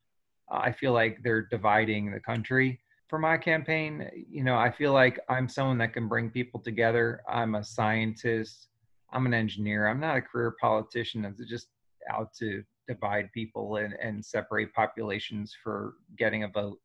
I 0.51 0.73
feel 0.73 0.93
like 0.93 1.19
they're 1.23 1.47
dividing 1.47 2.11
the 2.11 2.21
country. 2.21 2.81
For 3.09 3.19
my 3.19 3.39
campaign 3.39 4.09
you 4.31 4.45
know 4.45 4.57
i 4.57 4.71
feel 4.71 4.93
like 4.93 5.19
i'm 5.29 5.49
someone 5.49 5.79
that 5.79 5.95
can 5.95 6.09
bring 6.09 6.31
people 6.31 6.61
together. 6.61 7.23
I'm 7.29 7.55
a 7.55 7.65
scientist. 7.65 8.69
I'm 9.13 9.25
an 9.25 9.35
engineer. 9.35 9.89
I'm 9.89 10.01
not 10.01 10.17
a 10.17 10.23
career 10.23 10.55
politician 10.61 11.25
i'm 11.25 11.37
just 11.49 11.69
out 12.11 12.33
to 12.35 12.63
divide 12.89 13.31
people 13.33 13.77
and, 13.77 13.95
and 14.03 14.25
separate 14.25 14.73
populations 14.73 15.55
for 15.63 15.95
getting 16.17 16.45
a 16.45 16.49
vote 16.49 16.79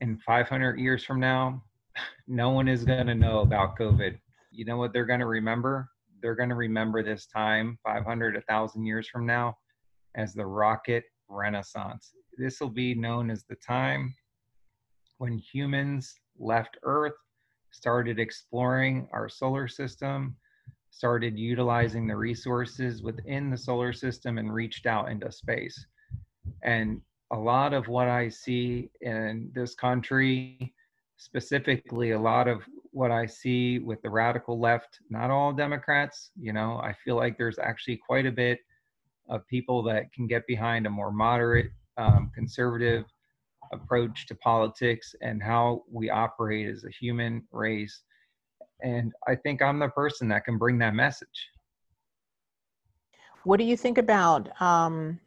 in 0.00 0.18
500 0.18 0.78
years 0.78 1.04
from 1.04 1.20
now, 1.20 1.62
no 2.26 2.50
one 2.50 2.68
is 2.68 2.84
going 2.84 3.06
to 3.06 3.14
know 3.14 3.40
about 3.40 3.78
COVID. 3.78 4.18
You 4.50 4.64
know 4.64 4.76
what 4.76 4.92
they're 4.92 5.04
going 5.04 5.20
to 5.20 5.26
remember? 5.26 5.88
They're 6.20 6.34
going 6.34 6.48
to 6.48 6.54
remember 6.54 7.02
this 7.02 7.26
time 7.26 7.78
500, 7.84 8.34
1,000 8.34 8.84
years 8.84 9.08
from 9.08 9.26
now 9.26 9.56
as 10.16 10.34
the 10.34 10.46
rocket 10.46 11.04
renaissance. 11.28 12.12
This 12.36 12.60
will 12.60 12.70
be 12.70 12.94
known 12.94 13.30
as 13.30 13.44
the 13.44 13.56
time 13.56 14.14
when 15.18 15.38
humans 15.38 16.14
left 16.38 16.76
Earth, 16.84 17.14
started 17.72 18.18
exploring 18.18 19.08
our 19.12 19.28
solar 19.28 19.68
system, 19.68 20.36
started 20.90 21.38
utilizing 21.38 22.06
the 22.06 22.16
resources 22.16 23.02
within 23.02 23.50
the 23.50 23.56
solar 23.56 23.92
system, 23.92 24.38
and 24.38 24.52
reached 24.52 24.86
out 24.86 25.10
into 25.10 25.30
space. 25.30 25.86
And 26.62 27.00
a 27.30 27.36
lot 27.36 27.74
of 27.74 27.88
what 27.88 28.08
I 28.08 28.28
see 28.28 28.90
in 29.00 29.50
this 29.54 29.74
country, 29.74 30.74
specifically 31.16 32.12
a 32.12 32.18
lot 32.18 32.48
of 32.48 32.62
what 32.92 33.10
I 33.10 33.26
see 33.26 33.78
with 33.78 34.00
the 34.02 34.10
radical 34.10 34.58
left, 34.58 35.00
not 35.10 35.30
all 35.30 35.52
Democrats, 35.52 36.30
you 36.40 36.52
know, 36.52 36.80
I 36.82 36.94
feel 37.04 37.16
like 37.16 37.36
there's 37.36 37.58
actually 37.58 37.98
quite 37.98 38.26
a 38.26 38.32
bit 38.32 38.60
of 39.28 39.46
people 39.46 39.82
that 39.84 40.12
can 40.12 40.26
get 40.26 40.46
behind 40.46 40.86
a 40.86 40.90
more 40.90 41.12
moderate, 41.12 41.70
um, 41.98 42.30
conservative 42.34 43.04
approach 43.72 44.26
to 44.26 44.34
politics 44.36 45.14
and 45.20 45.42
how 45.42 45.82
we 45.90 46.08
operate 46.08 46.68
as 46.68 46.84
a 46.84 46.90
human 46.90 47.46
race. 47.52 48.02
And 48.82 49.12
I 49.26 49.34
think 49.34 49.60
I'm 49.60 49.78
the 49.78 49.88
person 49.88 50.28
that 50.28 50.44
can 50.44 50.56
bring 50.56 50.78
that 50.78 50.94
message. 50.94 51.50
What 53.44 53.58
do 53.58 53.64
you 53.64 53.76
think 53.76 53.98
about 53.98 54.60
um, 54.62 55.20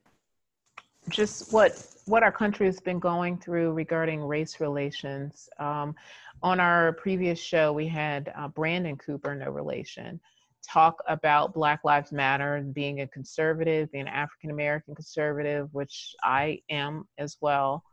just 1.09 1.51
what 1.51 1.85
what 2.05 2.23
our 2.23 2.31
country 2.31 2.65
has 2.65 2.79
been 2.79 2.99
going 2.99 3.37
through 3.37 3.73
regarding 3.73 4.21
race 4.21 4.59
relations. 4.59 5.49
Um, 5.59 5.95
on 6.43 6.59
our 6.59 6.93
previous 6.93 7.39
show, 7.39 7.71
we 7.71 7.87
had 7.87 8.33
uh, 8.35 8.47
Brandon 8.47 8.97
Cooper, 8.97 9.35
no 9.35 9.51
relation, 9.51 10.19
talk 10.67 11.01
about 11.07 11.53
Black 11.53 11.81
Lives 11.83 12.11
Matter 12.11 12.61
being 12.73 13.01
a 13.01 13.07
conservative, 13.07 13.91
being 13.91 14.07
an 14.07 14.13
African 14.13 14.49
American 14.49 14.95
conservative, 14.95 15.69
which 15.73 16.15
I 16.23 16.61
am 16.69 17.07
as 17.17 17.37
well 17.41 17.83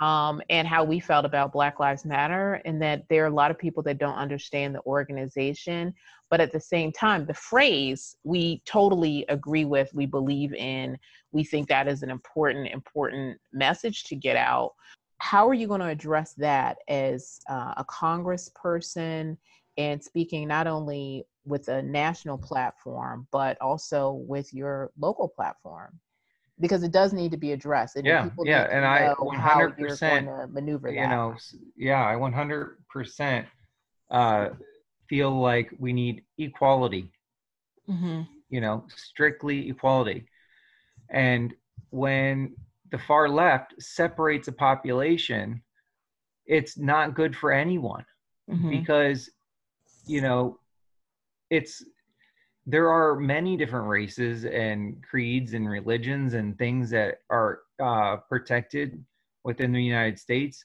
um, 0.00 0.42
and 0.50 0.66
how 0.66 0.84
we 0.84 1.00
felt 1.00 1.24
about 1.24 1.52
Black 1.52 1.78
Lives 1.78 2.04
Matter, 2.04 2.60
and 2.64 2.80
that 2.82 3.04
there 3.08 3.24
are 3.24 3.28
a 3.28 3.34
lot 3.34 3.50
of 3.50 3.58
people 3.58 3.82
that 3.84 3.98
don't 3.98 4.16
understand 4.16 4.74
the 4.74 4.82
organization. 4.82 5.94
But 6.30 6.40
at 6.40 6.52
the 6.52 6.60
same 6.60 6.90
time, 6.90 7.26
the 7.26 7.34
phrase 7.34 8.16
we 8.24 8.62
totally 8.64 9.24
agree 9.28 9.64
with, 9.64 9.94
we 9.94 10.06
believe 10.06 10.52
in, 10.54 10.98
we 11.32 11.44
think 11.44 11.68
that 11.68 11.86
is 11.86 12.02
an 12.02 12.10
important, 12.10 12.68
important 12.68 13.38
message 13.52 14.04
to 14.04 14.16
get 14.16 14.36
out. 14.36 14.72
How 15.18 15.48
are 15.48 15.54
you 15.54 15.68
going 15.68 15.80
to 15.80 15.86
address 15.86 16.34
that 16.34 16.78
as 16.88 17.40
uh, 17.48 17.74
a 17.76 17.84
congressperson 17.84 19.36
and 19.76 20.02
speaking 20.02 20.48
not 20.48 20.66
only 20.66 21.24
with 21.44 21.68
a 21.68 21.82
national 21.82 22.38
platform, 22.38 23.26
but 23.30 23.60
also 23.60 24.12
with 24.12 24.52
your 24.52 24.90
local 24.98 25.28
platform? 25.28 26.00
Because 26.60 26.82
it 26.82 26.92
does 26.92 27.12
need 27.12 27.30
to 27.32 27.36
be 27.36 27.52
addressed. 27.52 27.96
And 27.96 28.06
yeah, 28.06 28.28
yeah, 28.44 28.68
and 28.70 28.84
I 28.84 29.12
100 29.18 29.76
percent 29.76 30.28
maneuver 30.52 30.90
that. 30.90 30.96
You 30.96 31.08
know, 31.08 31.36
yeah, 31.76 32.04
I 32.04 32.16
100 32.16 32.78
percent 32.88 33.46
uh, 34.10 34.50
feel 35.08 35.40
like 35.40 35.70
we 35.78 35.92
need 35.92 36.22
equality. 36.38 37.10
Mm-hmm. 37.88 38.22
You 38.50 38.60
know, 38.60 38.84
strictly 38.94 39.68
equality, 39.68 40.26
and 41.10 41.52
when 41.90 42.54
the 42.90 42.98
far 42.98 43.28
left 43.28 43.74
separates 43.80 44.48
a 44.48 44.52
population, 44.52 45.60
it's 46.46 46.78
not 46.78 47.14
good 47.14 47.34
for 47.34 47.50
anyone 47.50 48.04
mm-hmm. 48.50 48.70
because 48.70 49.30
you 50.06 50.20
know 50.20 50.58
it's 51.50 51.82
there 52.66 52.90
are 52.90 53.16
many 53.16 53.56
different 53.56 53.88
races 53.88 54.44
and 54.44 55.02
creeds 55.02 55.52
and 55.52 55.68
religions 55.68 56.34
and 56.34 56.56
things 56.58 56.90
that 56.90 57.18
are 57.30 57.60
uh, 57.82 58.16
protected 58.28 59.04
within 59.44 59.72
the 59.72 59.82
United 59.82 60.18
States. 60.18 60.64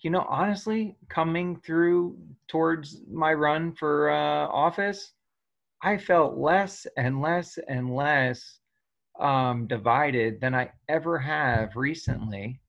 You 0.00 0.10
know, 0.10 0.26
honestly, 0.28 0.96
coming 1.08 1.56
through 1.56 2.18
towards 2.48 3.02
my 3.08 3.32
run 3.34 3.72
for 3.72 4.10
uh, 4.10 4.48
office, 4.48 5.12
I 5.82 5.96
felt 5.96 6.36
less 6.36 6.86
and 6.96 7.20
less 7.20 7.58
and 7.68 7.94
less 7.94 8.58
um, 9.20 9.68
divided 9.68 10.40
than 10.40 10.54
I 10.54 10.72
ever 10.88 11.18
have 11.18 11.76
recently 11.76 12.60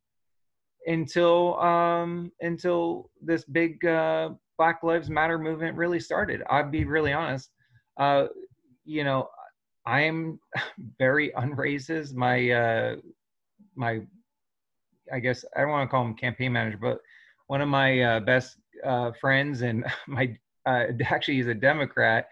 until 0.85 1.59
um, 1.59 2.31
until 2.41 3.09
this 3.19 3.45
big 3.45 3.83
uh, 3.85 4.31
Black 4.59 4.83
Lives 4.83 5.09
Matter 5.09 5.39
movement 5.39 5.75
really 5.75 5.99
started. 5.99 6.43
I'll 6.49 6.69
be 6.69 6.83
really 6.83 7.13
honest 7.13 7.49
uh, 7.97 8.27
you 8.85 9.03
know, 9.03 9.29
I 9.85 10.01
am 10.01 10.39
very 10.99 11.31
unracist. 11.31 12.13
My 12.13 12.49
uh, 12.51 12.95
my, 13.75 14.01
I 15.11 15.19
guess 15.19 15.45
I 15.55 15.61
don't 15.61 15.69
want 15.69 15.87
to 15.87 15.91
call 15.91 16.05
him 16.05 16.15
campaign 16.15 16.53
manager, 16.53 16.77
but 16.81 16.99
one 17.47 17.61
of 17.61 17.67
my 17.67 18.01
uh, 18.01 18.19
best 18.21 18.57
uh, 18.83 19.11
friends 19.19 19.61
and 19.61 19.85
my 20.07 20.35
uh, 20.65 20.85
actually 21.05 21.35
he's 21.35 21.47
a 21.47 21.53
Democrat 21.53 22.27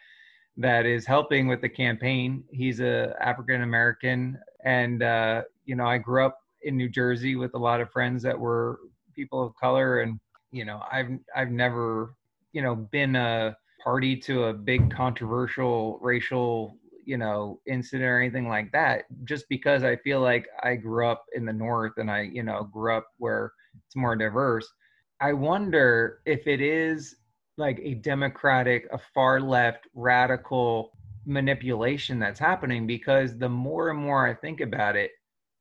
that 0.57 0.85
is 0.85 1.05
helping 1.05 1.47
with 1.47 1.61
the 1.61 1.69
campaign. 1.69 2.43
He's 2.51 2.79
a 2.79 3.15
African 3.21 3.61
American, 3.61 4.39
and 4.63 5.03
uh, 5.03 5.43
you 5.65 5.75
know 5.75 5.85
I 5.85 5.97
grew 5.97 6.25
up 6.25 6.39
in 6.63 6.77
New 6.77 6.89
Jersey 6.89 7.35
with 7.35 7.53
a 7.55 7.57
lot 7.57 7.81
of 7.81 7.91
friends 7.91 8.21
that 8.23 8.37
were 8.37 8.79
people 9.15 9.43
of 9.43 9.55
color, 9.55 10.01
and 10.01 10.19
you 10.51 10.65
know 10.65 10.81
I've 10.91 11.09
I've 11.35 11.51
never 11.51 12.15
you 12.53 12.61
know 12.61 12.75
been 12.75 13.15
a 13.15 13.55
party 13.83 14.15
to 14.15 14.45
a 14.45 14.53
big 14.53 14.93
controversial 14.93 15.99
racial 16.01 16.77
you 17.05 17.17
know 17.17 17.59
incident 17.65 18.07
or 18.07 18.19
anything 18.19 18.47
like 18.47 18.71
that 18.71 19.05
just 19.25 19.45
because 19.49 19.83
i 19.83 19.95
feel 19.97 20.21
like 20.21 20.47
i 20.63 20.75
grew 20.75 21.07
up 21.07 21.25
in 21.35 21.45
the 21.45 21.53
north 21.53 21.93
and 21.97 22.09
i 22.09 22.21
you 22.21 22.43
know 22.43 22.63
grew 22.71 22.95
up 22.95 23.07
where 23.17 23.51
it's 23.85 23.95
more 23.95 24.15
diverse 24.15 24.67
i 25.19 25.33
wonder 25.33 26.19
if 26.25 26.45
it 26.47 26.61
is 26.61 27.15
like 27.57 27.79
a 27.83 27.95
democratic 27.95 28.87
a 28.91 28.99
far 29.13 29.39
left 29.41 29.87
radical 29.93 30.91
manipulation 31.25 32.19
that's 32.19 32.39
happening 32.39 32.87
because 32.87 33.37
the 33.37 33.49
more 33.49 33.89
and 33.89 33.99
more 33.99 34.27
i 34.27 34.33
think 34.33 34.61
about 34.61 34.95
it 34.95 35.11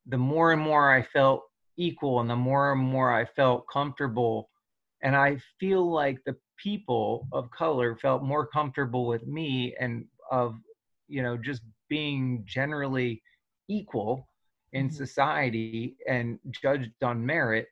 the 0.06 0.16
more 0.16 0.52
and 0.52 0.62
more 0.62 0.92
i 0.94 1.02
felt 1.02 1.42
equal 1.76 2.20
and 2.20 2.28
the 2.28 2.36
more 2.36 2.72
and 2.72 2.80
more 2.80 3.12
i 3.12 3.24
felt 3.24 3.64
comfortable 3.72 4.50
and 5.02 5.16
i 5.16 5.36
feel 5.58 5.90
like 5.90 6.18
the 6.24 6.36
people 6.62 7.26
of 7.32 7.50
color 7.50 7.96
felt 7.96 8.22
more 8.22 8.46
comfortable 8.46 9.06
with 9.06 9.26
me 9.26 9.74
and 9.80 10.04
of 10.30 10.56
you 11.08 11.22
know 11.22 11.36
just 11.36 11.62
being 11.88 12.42
generally 12.46 13.22
equal 13.68 14.28
in 14.72 14.86
mm-hmm. 14.86 14.96
society 14.96 15.96
and 16.08 16.38
judged 16.62 16.90
on 17.02 17.24
merit 17.24 17.66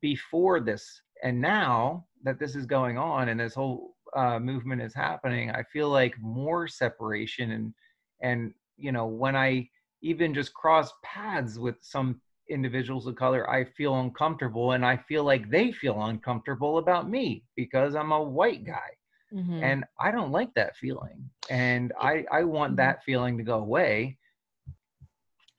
before 0.00 0.60
this 0.60 1.02
and 1.22 1.40
now 1.40 2.04
that 2.22 2.38
this 2.38 2.56
is 2.56 2.66
going 2.66 2.98
on 2.98 3.28
and 3.28 3.38
this 3.38 3.54
whole 3.54 3.94
uh, 4.16 4.38
movement 4.38 4.82
is 4.82 4.94
happening 4.94 5.50
i 5.50 5.62
feel 5.72 5.88
like 5.88 6.14
more 6.20 6.66
separation 6.66 7.52
and 7.52 7.74
and 8.22 8.52
you 8.76 8.92
know 8.92 9.06
when 9.06 9.36
i 9.36 9.68
even 10.02 10.34
just 10.34 10.52
cross 10.54 10.92
paths 11.02 11.58
with 11.58 11.76
some 11.80 12.20
individuals 12.48 13.06
of 13.06 13.16
color, 13.16 13.48
I 13.50 13.64
feel 13.64 13.98
uncomfortable 14.00 14.72
and 14.72 14.84
I 14.84 14.96
feel 15.08 15.24
like 15.24 15.50
they 15.50 15.72
feel 15.72 16.04
uncomfortable 16.04 16.78
about 16.78 17.08
me 17.08 17.44
because 17.56 17.94
I'm 17.94 18.12
a 18.12 18.22
white 18.22 18.64
guy. 18.64 18.90
Mm-hmm. 19.32 19.64
And 19.64 19.84
I 20.00 20.10
don't 20.10 20.30
like 20.30 20.54
that 20.54 20.76
feeling. 20.76 21.28
And 21.50 21.92
I, 22.00 22.24
I 22.30 22.44
want 22.44 22.72
mm-hmm. 22.72 22.76
that 22.76 23.02
feeling 23.04 23.36
to 23.38 23.44
go 23.44 23.58
away. 23.58 24.18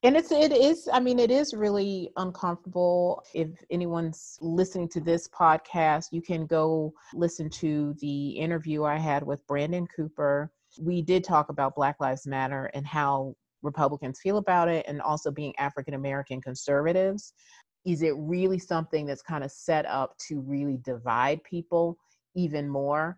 And 0.04 0.16
it's 0.16 0.32
it 0.32 0.52
is 0.52 0.88
I 0.94 1.00
mean 1.00 1.18
it 1.18 1.32
is 1.32 1.56
really 1.56 2.12
uncomfortable. 2.18 3.24
If 3.34 3.50
anyone's 3.72 4.38
listening 4.40 4.88
to 4.90 5.02
this 5.02 5.28
podcast, 5.28 6.10
you 6.12 6.22
can 6.22 6.46
go 6.46 6.94
listen 7.16 7.50
to 7.50 7.96
the 8.00 8.30
interview 8.30 8.84
I 8.84 8.98
had 8.98 9.24
with 9.24 9.46
Brandon 9.48 9.88
Cooper. 9.88 10.52
We 10.80 11.02
did 11.02 11.24
talk 11.24 11.50
about 11.50 11.76
Black 11.76 12.00
Lives 12.00 12.28
Matter 12.28 12.70
and 12.76 12.86
how 12.86 13.36
Republicans 13.66 14.20
feel 14.22 14.38
about 14.38 14.70
it 14.70 14.86
and 14.88 15.02
also 15.02 15.32
being 15.32 15.54
African 15.58 15.96
American 15.96 16.42
conservatives. 16.42 17.34
Is 17.86 18.02
it 18.02 18.14
really 18.18 18.60
something 18.60 19.06
that's 19.06 19.22
kind 19.22 19.44
of 19.44 19.52
set 19.52 19.86
up 19.86 20.16
to 20.28 20.40
really 20.40 20.78
divide 20.84 21.44
people 21.44 21.98
even 22.36 22.70
more? 22.70 23.18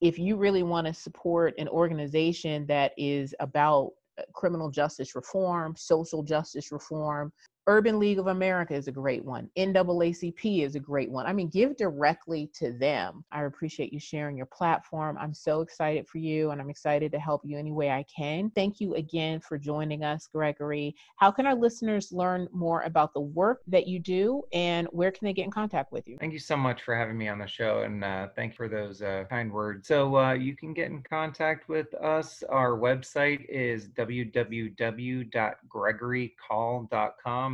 If 0.00 0.18
you 0.18 0.36
really 0.36 0.62
want 0.62 0.86
to 0.86 0.94
support 0.94 1.54
an 1.58 1.68
organization 1.68 2.66
that 2.66 2.92
is 2.96 3.34
about 3.40 3.90
uh, 4.18 4.22
criminal 4.34 4.70
justice 4.70 5.14
reform, 5.14 5.74
social 5.76 6.22
justice 6.22 6.72
reform, 6.72 7.32
Urban 7.68 8.00
League 8.00 8.18
of 8.18 8.26
America 8.26 8.74
is 8.74 8.88
a 8.88 8.92
great 8.92 9.24
one. 9.24 9.48
NAACP 9.56 10.64
is 10.64 10.74
a 10.74 10.80
great 10.80 11.10
one. 11.10 11.26
I 11.26 11.32
mean, 11.32 11.48
give 11.48 11.76
directly 11.76 12.50
to 12.54 12.72
them. 12.72 13.24
I 13.30 13.44
appreciate 13.44 13.92
you 13.92 14.00
sharing 14.00 14.36
your 14.36 14.46
platform. 14.46 15.16
I'm 15.20 15.32
so 15.32 15.60
excited 15.60 16.08
for 16.08 16.18
you 16.18 16.50
and 16.50 16.60
I'm 16.60 16.70
excited 16.70 17.12
to 17.12 17.20
help 17.20 17.42
you 17.44 17.56
any 17.56 17.70
way 17.70 17.90
I 17.90 18.04
can. 18.04 18.50
Thank 18.50 18.80
you 18.80 18.94
again 18.96 19.38
for 19.38 19.58
joining 19.58 20.02
us, 20.02 20.28
Gregory. 20.32 20.96
How 21.16 21.30
can 21.30 21.46
our 21.46 21.54
listeners 21.54 22.10
learn 22.10 22.48
more 22.52 22.82
about 22.82 23.14
the 23.14 23.20
work 23.20 23.62
that 23.68 23.86
you 23.86 24.00
do 24.00 24.42
and 24.52 24.88
where 24.90 25.12
can 25.12 25.24
they 25.24 25.32
get 25.32 25.44
in 25.44 25.52
contact 25.52 25.92
with 25.92 26.08
you? 26.08 26.16
Thank 26.18 26.32
you 26.32 26.40
so 26.40 26.56
much 26.56 26.82
for 26.82 26.96
having 26.96 27.16
me 27.16 27.28
on 27.28 27.38
the 27.38 27.46
show 27.46 27.82
and 27.82 28.02
uh, 28.02 28.28
thank 28.34 28.52
you 28.52 28.56
for 28.56 28.68
those 28.68 29.02
uh, 29.02 29.24
kind 29.30 29.52
words. 29.52 29.86
So 29.86 30.16
uh, 30.16 30.32
you 30.32 30.56
can 30.56 30.74
get 30.74 30.90
in 30.90 31.00
contact 31.02 31.68
with 31.68 31.94
us. 31.94 32.42
Our 32.48 32.72
website 32.72 33.48
is 33.48 33.86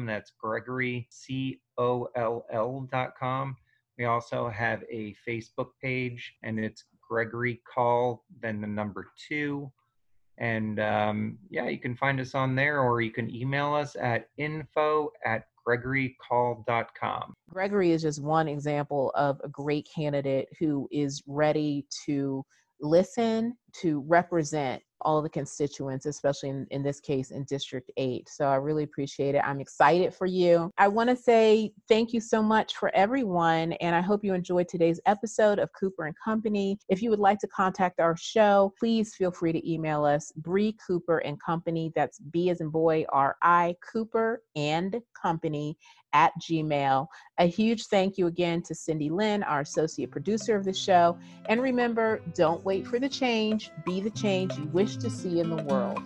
that's 0.07 0.33
Gregory, 0.41 1.07
C 1.11 1.61
O 1.79 2.09
L 2.17 2.45
L.com. 2.53 3.57
We 3.99 4.05
also 4.05 4.49
have 4.49 4.83
a 4.91 5.15
Facebook 5.27 5.71
page, 5.83 6.35
and 6.43 6.59
it's 6.59 6.85
Gregory 7.09 7.61
Coll, 7.73 8.25
then 8.41 8.61
the 8.61 8.67
number 8.67 9.09
two. 9.29 9.71
And 10.39 10.79
um, 10.79 11.39
yeah, 11.51 11.69
you 11.69 11.79
can 11.79 11.97
find 11.97 12.21
us 12.21 12.35
on 12.35 12.55
there, 12.55 12.81
or 12.81 13.01
you 13.01 13.11
can 13.11 13.35
email 13.35 13.75
us 13.75 13.97
at 14.01 14.29
info 14.37 15.11
at 15.25 15.47
gregorycoll.com. 15.67 17.35
Gregory 17.51 17.91
is 17.91 18.03
just 18.03 18.23
one 18.23 18.49
example 18.49 19.13
of 19.15 19.41
a 19.43 19.49
great 19.49 19.89
candidate 19.93 20.49
who 20.59 20.89
is 20.93 21.23
ready 21.27 21.85
to 22.07 22.45
listen, 22.81 23.57
to 23.81 24.01
represent 24.07 24.83
all 25.03 25.23
the 25.23 25.29
constituents, 25.29 26.07
especially 26.07 26.49
in, 26.51 26.67
in 26.71 26.83
this 26.83 27.01
case 27.01 27.31
in 27.31 27.45
District 27.45 27.91
8. 27.97 28.29
So 28.29 28.47
I 28.47 28.57
really 28.57 28.85
appreciate 28.85 29.35
it. 29.35 29.43
I'm 29.45 29.61
excited 29.61 30.15
for 30.15 30.27
you. 30.27 30.71
I 30.79 30.89
want 30.89 31.11
to 31.11 31.17
say 31.17 31.73
thank 31.89 32.13
you 32.13 32.21
so 32.21 32.43
much 32.43 32.77
for 32.77 32.95
everyone, 32.95 33.73
and 33.75 33.95
I 33.95 34.01
hope 34.01 34.25
you 34.25 34.35
enjoyed 34.35 34.69
today's 34.69 35.01
episode 35.07 35.59
of 35.59 35.71
Cooper 35.79 36.07
and 36.07 36.15
Company. 36.23 36.79
If 36.89 37.03
you 37.03 37.11
would 37.11 37.19
like 37.19 37.39
to 37.41 37.49
contact 37.49 38.01
our 38.01 38.17
show, 38.17 38.73
please 38.79 39.15
feel 39.15 39.31
free 39.31 39.53
to 39.53 39.71
email 39.71 40.05
us, 40.05 40.33
Bree 40.37 40.77
Cooper 40.85 41.19
and 41.19 41.41
Company. 41.43 41.93
That's 41.95 42.19
B 42.19 42.51
as 42.51 42.61
in 42.61 42.69
boy, 42.69 43.05
R 43.11 43.37
I 43.43 43.75
Cooper 43.93 44.43
and 44.57 45.01
Company 45.21 45.77
at 46.13 46.33
gmail. 46.41 47.07
A 47.39 47.47
huge 47.47 47.87
thank 47.87 48.19
you 48.19 48.27
again 48.27 48.63
to 48.63 48.75
Cindy 48.75 49.11
Lynn, 49.11 49.43
our 49.43 49.61
associate 49.61 50.11
producer 50.11 50.57
of 50.57 50.65
the 50.65 50.73
show. 50.73 51.19
And 51.49 51.61
remember, 51.61 52.21
don't 52.35 52.65
wait 52.65 52.87
for 52.87 52.99
the 52.99 53.09
change, 53.09 53.71
be 53.85 54.01
the 54.01 54.11
change 54.11 54.57
you 54.57 54.69
wish 54.89 54.97
to 54.97 55.11
see 55.11 55.39
in 55.39 55.51
the 55.55 55.63
world. 55.65 56.01